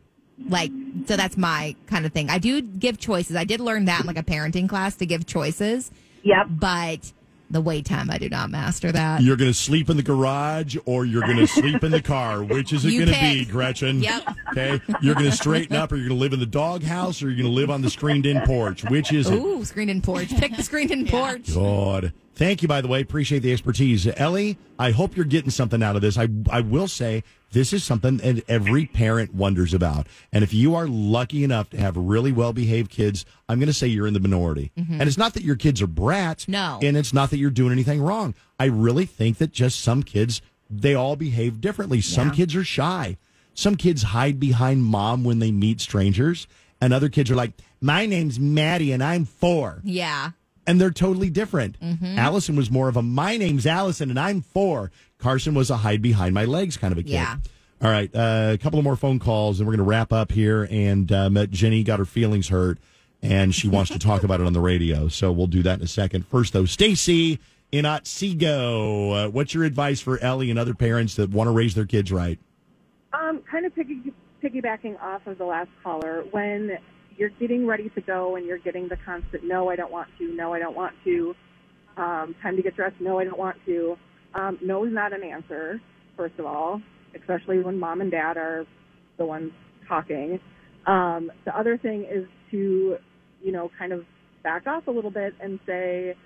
Like 0.46 0.70
so 1.06 1.16
that's 1.16 1.38
my 1.38 1.74
kind 1.86 2.04
of 2.04 2.12
thing. 2.12 2.28
I 2.28 2.36
do 2.38 2.60
give 2.60 2.98
choices. 2.98 3.34
I 3.34 3.44
did 3.44 3.60
learn 3.60 3.86
that 3.86 4.02
in 4.02 4.06
like 4.06 4.18
a 4.18 4.22
parenting 4.22 4.68
class 4.68 4.94
to 4.96 5.06
give 5.06 5.24
choices, 5.26 5.90
Yep. 6.22 6.46
but 6.50 7.12
the 7.50 7.60
wait 7.60 7.84
time 7.86 8.10
I 8.10 8.18
do 8.18 8.28
not 8.28 8.50
master 8.50 8.92
that. 8.92 9.22
You're 9.22 9.36
going 9.36 9.50
to 9.50 9.54
sleep 9.54 9.88
in 9.88 9.96
the 9.96 10.02
garage 10.02 10.76
or 10.84 11.04
you're 11.04 11.22
going 11.22 11.38
to 11.38 11.46
sleep 11.46 11.82
in 11.82 11.90
the 11.90 12.02
car. 12.14 12.42
Which 12.42 12.72
is 12.72 12.84
it 12.84 12.92
going 12.92 13.06
to 13.06 13.20
be. 13.20 13.44
Gretchen? 13.44 14.02
Yep. 14.02 14.22
Okay. 14.50 14.80
You're 15.00 15.14
going 15.14 15.30
to 15.30 15.36
straighten 15.36 15.76
up 15.76 15.92
or 15.92 15.96
you're 15.96 16.08
going 16.08 16.18
to 16.18 16.22
live 16.22 16.32
in 16.32 16.40
the 16.40 16.46
doghouse 16.46 17.22
or 17.22 17.26
you're 17.28 17.36
going 17.36 17.46
to 17.46 17.52
live 17.52 17.70
on 17.70 17.82
the 17.82 17.90
screened 17.90 18.26
in 18.26 18.40
porch. 18.42 18.84
Which 18.84 19.12
is 19.12 19.30
it? 19.30 19.34
Ooh, 19.36 19.64
screened 19.64 19.90
in 19.90 20.02
porch. 20.02 20.28
Pick 20.36 20.56
the 20.56 20.62
screened 20.62 20.90
in 20.90 21.06
porch. 21.06 21.52
God. 21.54 22.12
Thank 22.38 22.62
you, 22.62 22.68
by 22.68 22.80
the 22.80 22.86
way. 22.86 23.00
Appreciate 23.00 23.40
the 23.40 23.52
expertise. 23.52 24.06
Ellie, 24.16 24.56
I 24.78 24.92
hope 24.92 25.16
you're 25.16 25.24
getting 25.24 25.50
something 25.50 25.82
out 25.82 25.96
of 25.96 26.02
this. 26.02 26.16
I, 26.16 26.28
I 26.48 26.60
will 26.60 26.86
say 26.86 27.24
this 27.50 27.72
is 27.72 27.82
something 27.82 28.18
that 28.18 28.48
every 28.48 28.86
parent 28.86 29.34
wonders 29.34 29.74
about. 29.74 30.06
And 30.32 30.44
if 30.44 30.54
you 30.54 30.76
are 30.76 30.86
lucky 30.86 31.42
enough 31.42 31.68
to 31.70 31.78
have 31.78 31.96
really 31.96 32.30
well 32.30 32.52
behaved 32.52 32.92
kids, 32.92 33.24
I'm 33.48 33.58
going 33.58 33.66
to 33.66 33.72
say 33.72 33.88
you're 33.88 34.06
in 34.06 34.14
the 34.14 34.20
minority. 34.20 34.70
Mm-hmm. 34.78 34.92
And 35.00 35.02
it's 35.02 35.18
not 35.18 35.34
that 35.34 35.42
your 35.42 35.56
kids 35.56 35.82
are 35.82 35.88
brats. 35.88 36.46
No. 36.46 36.78
And 36.80 36.96
it's 36.96 37.12
not 37.12 37.30
that 37.30 37.38
you're 37.38 37.50
doing 37.50 37.72
anything 37.72 38.00
wrong. 38.00 38.36
I 38.60 38.66
really 38.66 39.04
think 39.06 39.38
that 39.38 39.50
just 39.50 39.80
some 39.80 40.04
kids, 40.04 40.40
they 40.70 40.94
all 40.94 41.16
behave 41.16 41.60
differently. 41.60 42.00
Some 42.00 42.28
Yeah. 42.28 42.34
kids 42.34 42.54
are 42.54 42.62
shy. 42.64 43.16
Some 43.54 43.74
kids 43.74 44.02
hide 44.04 44.38
behind 44.38 44.84
mom 44.84 45.24
when 45.24 45.40
they 45.40 45.50
meet 45.50 45.80
strangers. 45.80 46.46
And 46.80 46.92
other 46.92 47.08
kids 47.08 47.32
are 47.32 47.34
like, 47.34 47.50
my 47.80 48.06
name's 48.06 48.38
Maddie 48.38 48.92
and 48.92 49.02
I'm 49.02 49.24
four 49.24 49.80
Yeah. 49.82 50.30
And 50.68 50.78
they're 50.78 50.90
totally 50.90 51.30
different. 51.30 51.80
Mm-hmm. 51.80 52.18
Allison 52.18 52.54
was 52.54 52.70
more 52.70 52.88
of 52.88 52.96
a 52.96 53.02
my 53.02 53.38
name's 53.38 53.66
Allison 53.66 54.10
and 54.10 54.20
I'm 54.20 54.42
four. 54.42 54.92
Carson 55.18 55.54
was 55.54 55.70
a 55.70 55.78
hide 55.78 56.02
behind 56.02 56.34
my 56.34 56.44
legs 56.44 56.76
kind 56.76 56.92
of 56.92 56.98
a 56.98 57.02
kid. 57.02 57.12
Yeah. 57.12 57.36
All 57.80 57.90
right, 57.90 58.10
uh, 58.14 58.50
a 58.52 58.58
couple 58.58 58.78
of 58.78 58.84
more 58.84 58.96
phone 58.96 59.18
calls 59.18 59.60
and 59.60 59.66
we're 59.66 59.76
going 59.76 59.84
to 59.84 59.88
wrap 59.90 60.12
up 60.12 60.30
here. 60.30 60.68
And 60.70 61.10
uh, 61.10 61.30
met 61.30 61.50
Jenny 61.50 61.82
got 61.82 61.98
her 61.98 62.04
feelings 62.04 62.48
hurt 62.48 62.78
and 63.22 63.54
she 63.54 63.68
wants 63.68 63.90
to 63.92 63.98
talk 63.98 64.22
about 64.24 64.40
it 64.40 64.46
on 64.46 64.52
the 64.52 64.60
radio. 64.60 65.08
So 65.08 65.32
we'll 65.32 65.46
do 65.46 65.62
that 65.62 65.78
in 65.78 65.84
a 65.84 65.88
second. 65.88 66.26
First, 66.26 66.52
though, 66.52 66.66
Stacy 66.66 67.40
in 67.72 67.86
Otsego, 67.86 69.10
uh, 69.12 69.28
what's 69.28 69.54
your 69.54 69.64
advice 69.64 70.00
for 70.00 70.18
Ellie 70.18 70.50
and 70.50 70.58
other 70.58 70.74
parents 70.74 71.14
that 71.16 71.30
want 71.30 71.48
to 71.48 71.52
raise 71.52 71.74
their 71.74 71.86
kids 71.86 72.12
right? 72.12 72.38
Um, 73.14 73.40
kind 73.50 73.64
of 73.64 73.74
piggy, 73.74 74.12
piggybacking 74.42 75.00
off 75.00 75.26
of 75.26 75.38
the 75.38 75.44
last 75.44 75.70
caller, 75.82 76.24
when 76.30 76.78
you're 77.18 77.30
getting 77.40 77.66
ready 77.66 77.90
to 77.96 78.02
go 78.02 78.36
and 78.36 78.46
you're 78.46 78.58
getting 78.58 78.88
the 78.88 78.98
constant 79.04 79.44
"No, 79.44 79.70
I 79.70 79.76
don't 79.76 79.92
want 79.92 80.08
to," 80.18 80.34
"No, 80.34 80.54
I 80.54 80.60
don't 80.60 80.76
want 80.76 80.94
to," 81.04 81.34
um, 81.98 82.36
time 82.42 82.56
to 82.56 82.62
get 82.62 82.76
dressed, 82.76 82.96
"No, 83.00 83.20
I 83.20 83.24
don't 83.24 83.38
want 83.38 83.58
to." 83.66 83.96
Um, 84.34 84.58
no 84.62 84.84
is 84.86 84.92
not 84.94 85.12
an 85.14 85.24
answer. 85.24 85.80
First 86.16 86.34
of 86.38 86.46
all, 86.46 86.82
especially 87.20 87.60
when 87.60 87.78
mom 87.78 88.00
and 88.02 88.10
dad 88.10 88.38
are 88.38 88.66
the 89.18 89.26
ones 89.26 89.52
talking. 89.88 90.40
Um, 90.86 91.32
the 91.46 91.58
other 91.58 91.78
thing 91.78 92.04
is 92.10 92.26
to, 92.52 92.98
you 93.42 93.52
know, 93.52 93.70
kind 93.78 93.92
of 93.92 94.04
back 94.44 94.66
off 94.66 94.86
a 94.88 94.92
little 94.92 95.10
bit 95.12 95.34
and 95.40 95.60
say, 95.66 96.16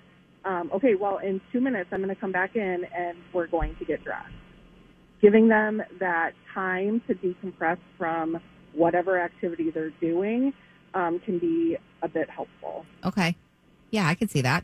um, 0.45 0.71
okay, 0.75 0.95
well, 0.95 1.19
in 1.19 1.41
two 1.53 1.61
minutes 1.61 1.89
I'm 1.93 2.01
going 2.03 2.15
to 2.15 2.21
come 2.21 2.31
back 2.33 2.55
in 2.55 2.85
and 2.97 3.17
we're 3.33 3.47
going 3.47 3.75
to 3.79 3.85
get 3.85 4.03
dressed. 4.03 4.33
giving 5.21 5.47
them 5.49 5.81
that 5.99 6.31
time 6.53 7.01
to 7.07 7.15
decompress 7.15 7.77
from 7.97 8.37
whatever 8.73 9.19
activity 9.21 9.71
they're 9.73 9.93
doing 10.01 10.53
um, 10.93 11.19
can 11.19 11.39
be 11.39 11.77
a 12.01 12.07
bit 12.07 12.29
helpful. 12.29 12.85
Okay. 13.03 13.35
Yeah, 13.91 14.07
I 14.07 14.15
can 14.15 14.27
see 14.27 14.41
that. 14.41 14.63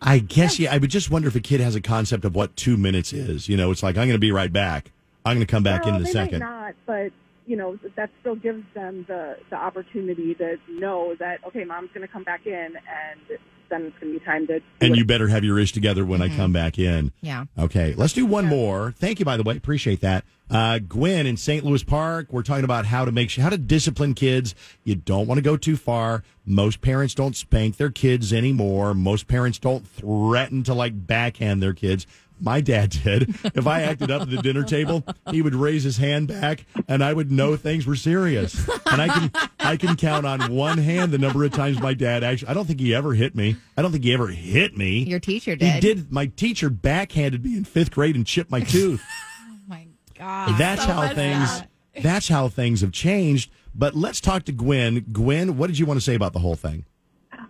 I 0.00 0.18
guess, 0.18 0.58
yeah. 0.58 0.72
I 0.72 0.78
would 0.78 0.90
just 0.90 1.10
wonder 1.10 1.28
if 1.28 1.34
a 1.34 1.40
kid 1.40 1.60
has 1.60 1.74
a 1.74 1.80
concept 1.80 2.24
of 2.24 2.34
what 2.34 2.54
two 2.56 2.76
minutes 2.76 3.12
is. 3.12 3.48
You 3.48 3.56
know, 3.56 3.70
it's 3.70 3.82
like, 3.82 3.96
I'm 3.96 4.06
going 4.06 4.12
to 4.12 4.18
be 4.18 4.32
right 4.32 4.52
back. 4.52 4.90
I'm 5.24 5.36
going 5.36 5.46
to 5.46 5.50
come 5.50 5.62
back 5.62 5.84
well, 5.84 5.96
in 5.96 6.02
a 6.02 6.06
second. 6.06 6.40
Might 6.40 6.46
not, 6.46 6.74
but 6.84 7.12
you 7.46 7.56
know 7.56 7.78
that 7.96 8.10
still 8.20 8.36
gives 8.36 8.64
them 8.74 9.04
the 9.08 9.36
the 9.50 9.56
opportunity 9.56 10.34
to 10.34 10.56
know 10.68 11.14
that 11.18 11.38
okay, 11.46 11.64
mom's 11.64 11.90
going 11.94 12.06
to 12.06 12.12
come 12.12 12.24
back 12.24 12.46
in, 12.46 12.52
and 12.76 13.38
then 13.70 13.82
it's 13.86 13.98
going 13.98 14.12
to 14.12 14.18
be 14.18 14.24
time 14.24 14.46
to. 14.46 14.60
And 14.80 14.94
it. 14.94 14.96
you 14.96 15.04
better 15.04 15.28
have 15.28 15.44
your 15.44 15.58
ish 15.58 15.72
together 15.72 16.04
when 16.04 16.22
I 16.22 16.34
come 16.34 16.52
back 16.52 16.78
in. 16.78 17.12
Yeah. 17.20 17.44
Okay, 17.58 17.94
let's 17.96 18.12
do 18.12 18.26
one 18.26 18.46
more. 18.46 18.94
Thank 18.98 19.18
you, 19.18 19.24
by 19.24 19.36
the 19.36 19.42
way. 19.42 19.56
Appreciate 19.56 20.00
that. 20.00 20.24
Uh, 20.50 20.78
Gwen 20.78 21.26
in 21.26 21.36
St. 21.36 21.64
Louis 21.64 21.82
Park. 21.82 22.28
We're 22.30 22.42
talking 22.42 22.64
about 22.64 22.86
how 22.86 23.04
to 23.04 23.12
make 23.12 23.34
how 23.34 23.48
to 23.48 23.58
discipline 23.58 24.14
kids. 24.14 24.54
You 24.84 24.94
don't 24.94 25.26
want 25.26 25.38
to 25.38 25.42
go 25.42 25.56
too 25.56 25.76
far. 25.76 26.22
Most 26.44 26.82
parents 26.82 27.14
don't 27.14 27.34
spank 27.34 27.78
their 27.78 27.90
kids 27.90 28.32
anymore. 28.32 28.94
Most 28.94 29.26
parents 29.26 29.58
don't 29.58 29.86
threaten 29.86 30.62
to 30.64 30.74
like 30.74 31.06
backhand 31.06 31.62
their 31.62 31.72
kids. 31.72 32.06
My 32.40 32.60
dad 32.60 32.90
did. 32.90 33.34
If 33.54 33.66
I 33.66 33.82
acted 33.82 34.10
up 34.10 34.22
at 34.22 34.30
the 34.30 34.38
dinner 34.42 34.64
table, 34.64 35.04
he 35.30 35.40
would 35.40 35.54
raise 35.54 35.82
his 35.84 35.96
hand 35.96 36.28
back, 36.28 36.66
and 36.88 37.02
I 37.02 37.12
would 37.12 37.30
know 37.30 37.56
things 37.56 37.86
were 37.86 37.96
serious. 37.96 38.68
And 38.90 39.00
I 39.00 39.08
can 39.08 39.30
I 39.60 39.76
can 39.76 39.96
count 39.96 40.26
on 40.26 40.52
one 40.52 40.78
hand 40.78 41.12
the 41.12 41.18
number 41.18 41.44
of 41.44 41.52
times 41.52 41.80
my 41.80 41.94
dad 41.94 42.22
actually. 42.24 42.48
I 42.48 42.54
don't 42.54 42.66
think 42.66 42.80
he 42.80 42.94
ever 42.94 43.14
hit 43.14 43.34
me. 43.34 43.56
I 43.76 43.82
don't 43.82 43.92
think 43.92 44.04
he 44.04 44.12
ever 44.12 44.28
hit 44.28 44.76
me. 44.76 45.04
Your 45.04 45.20
teacher 45.20 45.56
did. 45.56 45.74
He 45.74 45.80
did. 45.80 46.12
My 46.12 46.26
teacher 46.26 46.68
backhanded 46.70 47.44
me 47.44 47.56
in 47.56 47.64
fifth 47.64 47.90
grade 47.92 48.16
and 48.16 48.26
chipped 48.26 48.50
my 48.50 48.60
tooth. 48.64 49.02
Oh 49.48 49.56
my 49.66 49.86
God. 50.18 50.58
that's 50.58 50.82
So 50.84 50.92
how 50.92 51.14
things. 51.14 51.48
up. 51.48 51.66
That's 52.02 52.28
how 52.28 52.48
things 52.48 52.80
have 52.80 52.92
changed. 52.92 53.50
But 53.74 53.94
let's 53.94 54.20
talk 54.20 54.44
to 54.44 54.52
Gwen. 54.52 55.06
Gwen, 55.12 55.56
what 55.56 55.68
did 55.68 55.78
you 55.78 55.86
want 55.86 55.98
to 55.98 56.04
say 56.04 56.14
about 56.14 56.32
the 56.32 56.40
whole 56.40 56.56
thing? 56.56 56.84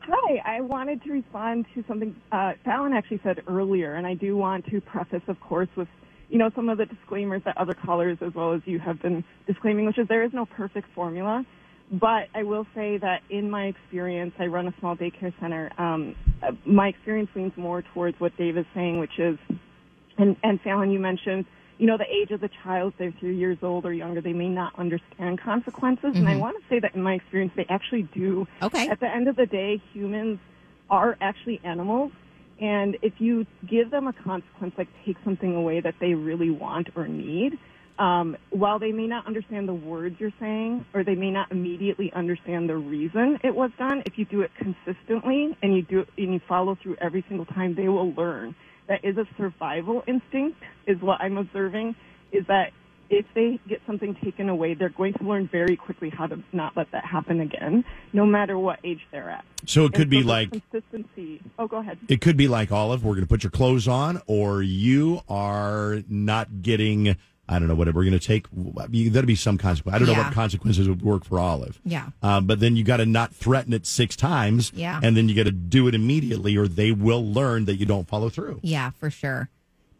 Hi, 0.06 0.56
I 0.56 0.60
wanted 0.60 1.02
to 1.04 1.12
respond 1.12 1.64
to 1.74 1.82
something 1.88 2.14
uh, 2.30 2.52
Fallon 2.62 2.92
actually 2.92 3.20
said 3.24 3.40
earlier, 3.46 3.94
and 3.94 4.06
I 4.06 4.12
do 4.12 4.36
want 4.36 4.66
to 4.66 4.82
preface, 4.82 5.22
of 5.28 5.40
course, 5.40 5.68
with 5.78 5.88
you 6.28 6.36
know 6.36 6.50
some 6.54 6.68
of 6.68 6.76
the 6.76 6.84
disclaimers 6.84 7.40
that 7.46 7.56
other 7.56 7.72
callers 7.72 8.18
as 8.20 8.34
well 8.34 8.52
as 8.52 8.60
you 8.66 8.78
have 8.80 9.00
been 9.00 9.24
disclaiming, 9.46 9.86
which 9.86 9.98
is 9.98 10.06
there 10.08 10.22
is 10.22 10.32
no 10.34 10.44
perfect 10.44 10.88
formula. 10.94 11.46
But 11.90 12.28
I 12.34 12.42
will 12.42 12.66
say 12.74 12.98
that 12.98 13.22
in 13.30 13.50
my 13.50 13.64
experience, 13.64 14.34
I 14.38 14.46
run 14.46 14.68
a 14.68 14.74
small 14.78 14.94
daycare 14.94 15.32
center. 15.40 15.70
Um, 15.78 16.16
my 16.66 16.88
experience 16.88 17.30
leans 17.34 17.52
more 17.56 17.82
towards 17.94 18.20
what 18.20 18.36
Dave 18.36 18.58
is 18.58 18.66
saying, 18.74 18.98
which 18.98 19.18
is, 19.18 19.38
and, 20.18 20.36
and 20.42 20.60
Fallon, 20.60 20.90
you 20.90 20.98
mentioned, 20.98 21.46
you 21.78 21.86
know, 21.86 21.96
the 21.96 22.06
age 22.10 22.30
of 22.30 22.40
the 22.40 22.50
child, 22.62 22.92
if 22.92 22.98
they're 22.98 23.14
three 23.20 23.36
years 23.36 23.58
old 23.62 23.84
or 23.84 23.92
younger, 23.92 24.20
they 24.20 24.32
may 24.32 24.48
not 24.48 24.78
understand 24.78 25.40
consequences. 25.40 26.16
And 26.16 26.28
I 26.28 26.36
want 26.36 26.56
to 26.56 26.68
say 26.68 26.78
that 26.80 26.94
in 26.94 27.02
my 27.02 27.14
experience, 27.14 27.52
they 27.56 27.66
actually 27.68 28.02
do. 28.02 28.46
Okay. 28.62 28.88
At 28.88 29.00
the 29.00 29.08
end 29.08 29.28
of 29.28 29.36
the 29.36 29.46
day, 29.46 29.82
humans 29.92 30.38
are 30.88 31.16
actually 31.20 31.60
animals. 31.64 32.12
And 32.60 32.96
if 33.02 33.14
you 33.18 33.46
give 33.68 33.90
them 33.90 34.06
a 34.06 34.12
consequence, 34.12 34.74
like 34.78 34.88
take 35.04 35.16
something 35.24 35.54
away 35.56 35.80
that 35.80 35.96
they 36.00 36.14
really 36.14 36.50
want 36.50 36.88
or 36.94 37.08
need, 37.08 37.58
um, 37.98 38.36
while 38.50 38.78
they 38.78 38.92
may 38.92 39.06
not 39.06 39.26
understand 39.26 39.68
the 39.68 39.74
words 39.74 40.16
you're 40.18 40.32
saying, 40.40 40.84
or 40.94 41.04
they 41.04 41.14
may 41.14 41.30
not 41.30 41.52
immediately 41.52 42.12
understand 42.12 42.68
the 42.68 42.76
reason 42.76 43.38
it 43.44 43.54
was 43.54 43.70
done, 43.78 44.02
if 44.06 44.18
you 44.18 44.24
do 44.24 44.40
it 44.42 44.50
consistently 44.56 45.56
and 45.62 45.74
you 45.74 45.82
do 45.82 46.00
it 46.00 46.08
and 46.16 46.34
you 46.34 46.40
follow 46.48 46.76
through 46.80 46.96
every 47.00 47.24
single 47.28 47.46
time, 47.46 47.74
they 47.74 47.88
will 47.88 48.12
learn. 48.12 48.54
That 48.88 49.04
is 49.04 49.16
a 49.16 49.26
survival 49.36 50.04
instinct, 50.06 50.58
is 50.86 51.00
what 51.00 51.20
I'm 51.20 51.38
observing, 51.38 51.94
is 52.32 52.46
that 52.48 52.72
if 53.10 53.26
they 53.34 53.60
get 53.68 53.80
something 53.86 54.14
taken 54.22 54.48
away, 54.48 54.74
they're 54.74 54.88
going 54.88 55.12
to 55.14 55.24
learn 55.24 55.48
very 55.50 55.76
quickly 55.76 56.10
how 56.10 56.26
to 56.26 56.38
not 56.52 56.76
let 56.76 56.90
that 56.92 57.04
happen 57.04 57.40
again, 57.40 57.84
no 58.12 58.24
matter 58.26 58.58
what 58.58 58.80
age 58.82 59.00
they're 59.10 59.30
at. 59.30 59.44
So 59.66 59.84
it 59.84 59.92
could 59.92 60.02
And 60.02 60.10
be 60.10 60.22
so 60.22 60.28
like 60.28 60.50
consistency. 60.50 61.42
Oh, 61.58 61.66
go 61.66 61.78
ahead. 61.78 61.98
it 62.08 62.20
could 62.20 62.36
be 62.36 62.48
like 62.48 62.72
Olive. 62.72 63.04
We're 63.04 63.14
going 63.14 63.24
to 63.24 63.28
put 63.28 63.42
your 63.42 63.50
clothes 63.50 63.86
on, 63.88 64.20
or 64.26 64.62
you 64.62 65.20
are 65.28 66.02
not 66.08 66.62
getting. 66.62 67.16
I 67.48 67.58
don't 67.58 67.68
know 67.68 67.74
whatever. 67.74 67.98
We're 67.98 68.04
going 68.08 68.18
to 68.18 68.26
take. 68.26 68.46
That'll 68.52 69.26
be 69.26 69.34
some 69.34 69.58
consequence. 69.58 69.94
I 69.94 69.98
don't 69.98 70.08
know 70.08 70.14
what 70.14 70.32
consequences 70.32 70.88
would 70.88 71.02
work 71.02 71.24
for 71.24 71.38
Olive. 71.38 71.78
Yeah. 71.84 72.08
Um, 72.22 72.46
but 72.46 72.60
then 72.60 72.74
you 72.74 72.84
got 72.84 72.98
to 72.98 73.06
not 73.06 73.34
threaten 73.34 73.72
it 73.72 73.86
six 73.86 74.16
times. 74.16 74.72
Yeah. 74.74 74.98
And 75.02 75.16
then 75.16 75.28
you 75.28 75.34
got 75.34 75.44
to 75.44 75.52
do 75.52 75.86
it 75.86 75.94
immediately, 75.94 76.56
or 76.56 76.66
they 76.66 76.90
will 76.90 77.24
learn 77.24 77.66
that 77.66 77.76
you 77.76 77.84
don't 77.84 78.08
follow 78.08 78.30
through. 78.30 78.60
Yeah, 78.62 78.90
for 78.90 79.10
sure. 79.10 79.50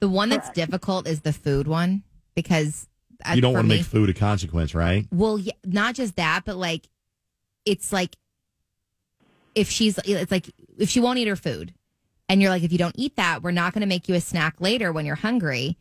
The 0.01 0.09
one 0.09 0.31
that's 0.31 0.51
difficult 0.51 1.07
is 1.07 1.21
the 1.21 1.33
food 1.33 1.69
one 1.69 2.03
because 2.35 2.89
uh, 3.25 3.35
You 3.35 3.43
don't 3.43 3.53
want 3.53 3.65
to 3.65 3.77
make 3.77 3.85
food 3.85 4.09
a 4.09 4.15
consequence, 4.15 4.75
right? 4.75 5.07
Well, 5.13 5.39
yeah, 5.39 5.53
not 5.65 5.95
just 5.95 6.17
that, 6.17 6.43
but 6.47 6.57
like, 6.57 6.89
it's 7.67 7.93
like 7.93 8.17
if 9.55 9.69
she's, 9.71 9.99
it's 10.05 10.31
like 10.31 10.51
if 10.79 10.89
she 10.89 11.01
won't 11.01 11.19
eat 11.19 11.29
her 11.29 11.37
food, 11.37 11.75
and 12.29 12.41
you're 12.41 12.51
like, 12.51 12.63
if 12.63 12.73
you 12.73 12.79
don't 12.79 12.95
eat 12.99 13.17
that, 13.17 13.43
we're 13.43 13.51
not 13.51 13.75
going 13.75 13.83
to 13.83 13.87
make 13.87 14.09
you 14.09 14.15
a 14.15 14.21
snack 14.21 14.59
later 14.59 14.93
when 14.93 15.05
you're 15.05 15.15
hungry. 15.15 15.77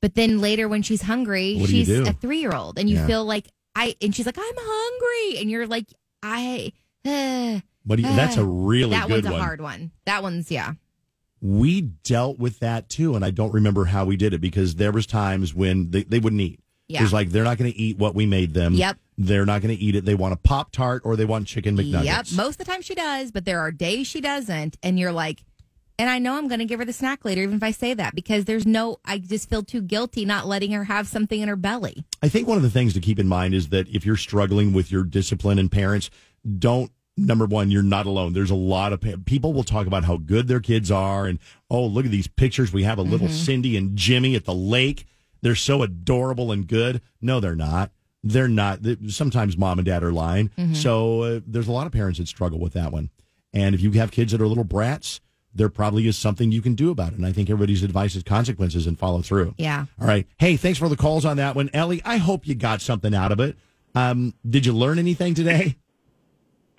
But 0.00 0.14
then 0.14 0.40
later 0.40 0.68
when 0.68 0.82
she's 0.82 1.02
hungry, 1.02 1.56
What 1.56 1.70
she's 1.70 1.88
a 1.90 2.12
three 2.12 2.40
year 2.40 2.54
old, 2.54 2.78
and 2.78 2.88
you 2.88 2.96
Yeah. 2.96 3.06
feel 3.06 3.24
like 3.24 3.46
I, 3.74 3.94
and 4.00 4.14
she's 4.14 4.26
like, 4.26 4.38
I'm 4.38 4.54
hungry, 4.56 5.40
and 5.40 5.50
you're 5.50 5.66
like, 5.66 5.86
I. 6.22 6.72
Uh, 7.04 7.60
What 7.84 7.96
do 7.96 8.02
you, 8.02 8.08
that's 8.16 8.36
a 8.36 8.44
really 8.44 8.90
that 8.90 9.06
good 9.08 9.24
one's 9.24 9.26
a 9.26 9.30
one. 9.32 9.40
hard 9.40 9.60
one. 9.60 9.90
That 10.04 10.22
one's 10.22 10.50
yeah. 10.50 10.72
we 11.40 11.80
dealt 11.82 12.38
with 12.38 12.58
that 12.60 12.88
too, 12.88 13.14
and 13.14 13.24
I 13.24 13.30
don't 13.30 13.52
remember 13.52 13.84
how 13.86 14.04
we 14.04 14.16
did 14.16 14.34
it 14.34 14.40
because 14.40 14.74
there 14.76 14.90
was 14.92 15.06
times 15.06 15.54
when 15.54 15.90
they, 15.90 16.02
they 16.02 16.18
wouldn't 16.18 16.40
eat. 16.42 16.60
Yeah. 16.88 17.00
It 17.00 17.02
was 17.02 17.12
like 17.12 17.30
they're 17.30 17.44
not 17.44 17.58
going 17.58 17.70
to 17.70 17.78
eat 17.78 17.98
what 17.98 18.14
we 18.14 18.24
made 18.26 18.54
them. 18.54 18.74
Yep. 18.74 18.96
They're 19.18 19.44
not 19.46 19.60
going 19.62 19.76
to 19.76 19.82
eat 19.82 19.94
it. 19.94 20.04
They 20.06 20.14
want 20.14 20.32
a 20.32 20.36
pop 20.38 20.72
tart 20.72 21.02
or 21.04 21.16
they 21.16 21.24
want 21.26 21.46
chicken 21.46 21.76
McNuggets. 21.76 22.04
Yep. 22.04 22.26
Most 22.34 22.54
of 22.54 22.58
the 22.58 22.64
time 22.64 22.80
she 22.82 22.94
does, 22.94 23.30
but 23.30 23.44
there 23.44 23.60
are 23.60 23.70
days 23.70 24.06
she 24.06 24.20
doesn't. 24.22 24.78
And 24.82 24.98
you're 24.98 25.12
like, 25.12 25.44
and 25.98 26.08
I 26.08 26.18
know 26.18 26.36
I'm 26.36 26.48
going 26.48 26.60
to 26.60 26.64
give 26.64 26.78
her 26.78 26.84
the 26.84 26.92
snack 26.92 27.24
later, 27.24 27.42
even 27.42 27.56
if 27.56 27.62
I 27.62 27.72
say 27.72 27.92
that, 27.94 28.14
because 28.14 28.44
there's 28.44 28.66
no, 28.66 28.98
I 29.04 29.18
just 29.18 29.48
feel 29.50 29.62
too 29.62 29.82
guilty 29.82 30.24
not 30.24 30.46
letting 30.46 30.70
her 30.72 30.84
have 30.84 31.08
something 31.08 31.40
in 31.40 31.48
her 31.48 31.56
belly. 31.56 32.04
I 32.22 32.28
think 32.28 32.46
one 32.46 32.56
of 32.56 32.62
the 32.62 32.70
things 32.70 32.94
to 32.94 33.00
keep 33.00 33.18
in 33.18 33.26
mind 33.26 33.54
is 33.54 33.68
that 33.70 33.88
if 33.88 34.06
you're 34.06 34.16
struggling 34.16 34.72
with 34.72 34.92
your 34.92 35.02
discipline 35.02 35.58
and 35.58 35.70
parents, 35.70 36.10
don't. 36.58 36.92
Number 37.20 37.46
one, 37.46 37.72
you're 37.72 37.82
not 37.82 38.06
alone. 38.06 38.32
There's 38.32 38.52
a 38.52 38.54
lot 38.54 38.92
of 38.92 39.04
people 39.24 39.52
will 39.52 39.64
talk 39.64 39.88
about 39.88 40.04
how 40.04 40.18
good 40.18 40.46
their 40.46 40.60
kids 40.60 40.88
are, 40.88 41.26
and 41.26 41.40
oh, 41.68 41.84
look 41.84 42.04
at 42.04 42.12
these 42.12 42.28
pictures. 42.28 42.72
We 42.72 42.84
have 42.84 42.98
a 42.98 43.02
little 43.02 43.26
Cindy 43.28 43.76
and 43.76 43.96
Jimmy 43.96 44.36
at 44.36 44.44
the 44.44 44.54
lake. 44.54 45.04
They're 45.42 45.56
so 45.56 45.82
adorable 45.82 46.52
and 46.52 46.64
good. 46.64 47.00
No, 47.20 47.40
they're 47.40 47.56
not. 47.56 47.90
They're 48.22 48.46
not. 48.46 48.78
Sometimes 49.08 49.58
mom 49.58 49.80
and 49.80 49.86
dad 49.86 50.04
are 50.04 50.12
lying. 50.12 50.52
So 50.74 51.22
uh, 51.22 51.40
there's 51.44 51.66
a 51.66 51.72
lot 51.72 51.86
of 51.88 51.92
parents 51.92 52.20
that 52.20 52.28
struggle 52.28 52.60
with 52.60 52.74
that 52.74 52.92
one. 52.92 53.10
And 53.52 53.74
if 53.74 53.80
you 53.80 53.90
have 53.92 54.12
kids 54.12 54.30
that 54.30 54.40
are 54.40 54.46
little 54.46 54.62
brats, 54.62 55.20
there 55.54 55.68
probably 55.68 56.06
is 56.06 56.16
something 56.16 56.52
you 56.52 56.62
can 56.62 56.74
do 56.74 56.90
about 56.90 57.12
it. 57.12 57.18
And 57.18 57.26
I 57.26 57.32
think 57.32 57.50
everybody's 57.50 57.82
advice 57.82 58.14
is 58.14 58.22
consequences 58.22 58.86
and 58.86 58.98
follow 58.98 59.22
through. 59.22 59.54
Yeah. 59.58 59.86
All 60.00 60.06
right. 60.06 60.26
Hey, 60.38 60.56
thanks 60.56 60.78
for 60.78 60.88
the 60.88 60.96
calls 60.96 61.24
on 61.24 61.36
that 61.38 61.54
one. 61.56 61.70
Ellie, 61.72 62.02
I 62.04 62.18
hope 62.18 62.46
you 62.46 62.54
got 62.54 62.80
something 62.80 63.14
out 63.14 63.32
of 63.32 63.40
it. 63.40 63.56
Um, 63.94 64.34
did 64.48 64.66
you 64.66 64.72
learn 64.72 64.98
anything 64.98 65.34
today? 65.34 65.76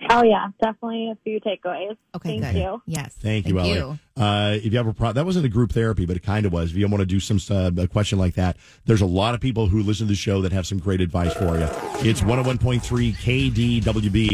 Oh 0.08 0.24
yeah, 0.24 0.48
definitely 0.62 1.10
a 1.10 1.18
few 1.24 1.40
takeaways. 1.40 1.96
Okay. 2.14 2.40
Thank 2.40 2.54
good. 2.54 2.62
you. 2.62 2.82
Yes. 2.86 3.14
Thank 3.20 3.46
you, 3.46 3.58
Ellie. 3.58 3.98
Uh, 4.16 4.56
if 4.56 4.72
you 4.72 4.78
have 4.78 4.86
a 4.86 4.94
problem, 4.94 5.14
that 5.14 5.26
wasn't 5.26 5.44
a 5.44 5.48
group 5.48 5.72
therapy, 5.72 6.06
but 6.06 6.16
it 6.16 6.22
kind 6.22 6.46
of 6.46 6.52
was. 6.52 6.70
If 6.70 6.76
you 6.76 6.88
want 6.88 7.00
to 7.00 7.06
do 7.06 7.20
some 7.20 7.38
uh, 7.50 7.70
a 7.82 7.86
question 7.86 8.18
like 8.18 8.34
that, 8.34 8.56
there's 8.86 9.02
a 9.02 9.06
lot 9.06 9.34
of 9.34 9.40
people 9.40 9.66
who 9.66 9.82
listen 9.82 10.06
to 10.06 10.12
the 10.12 10.16
show 10.16 10.40
that 10.40 10.52
have 10.52 10.66
some 10.66 10.78
great 10.78 11.00
advice 11.00 11.34
for 11.34 11.58
you. 11.58 11.68
It's 12.08 12.22
101.3 12.22 12.80
KDWB. 13.14 14.28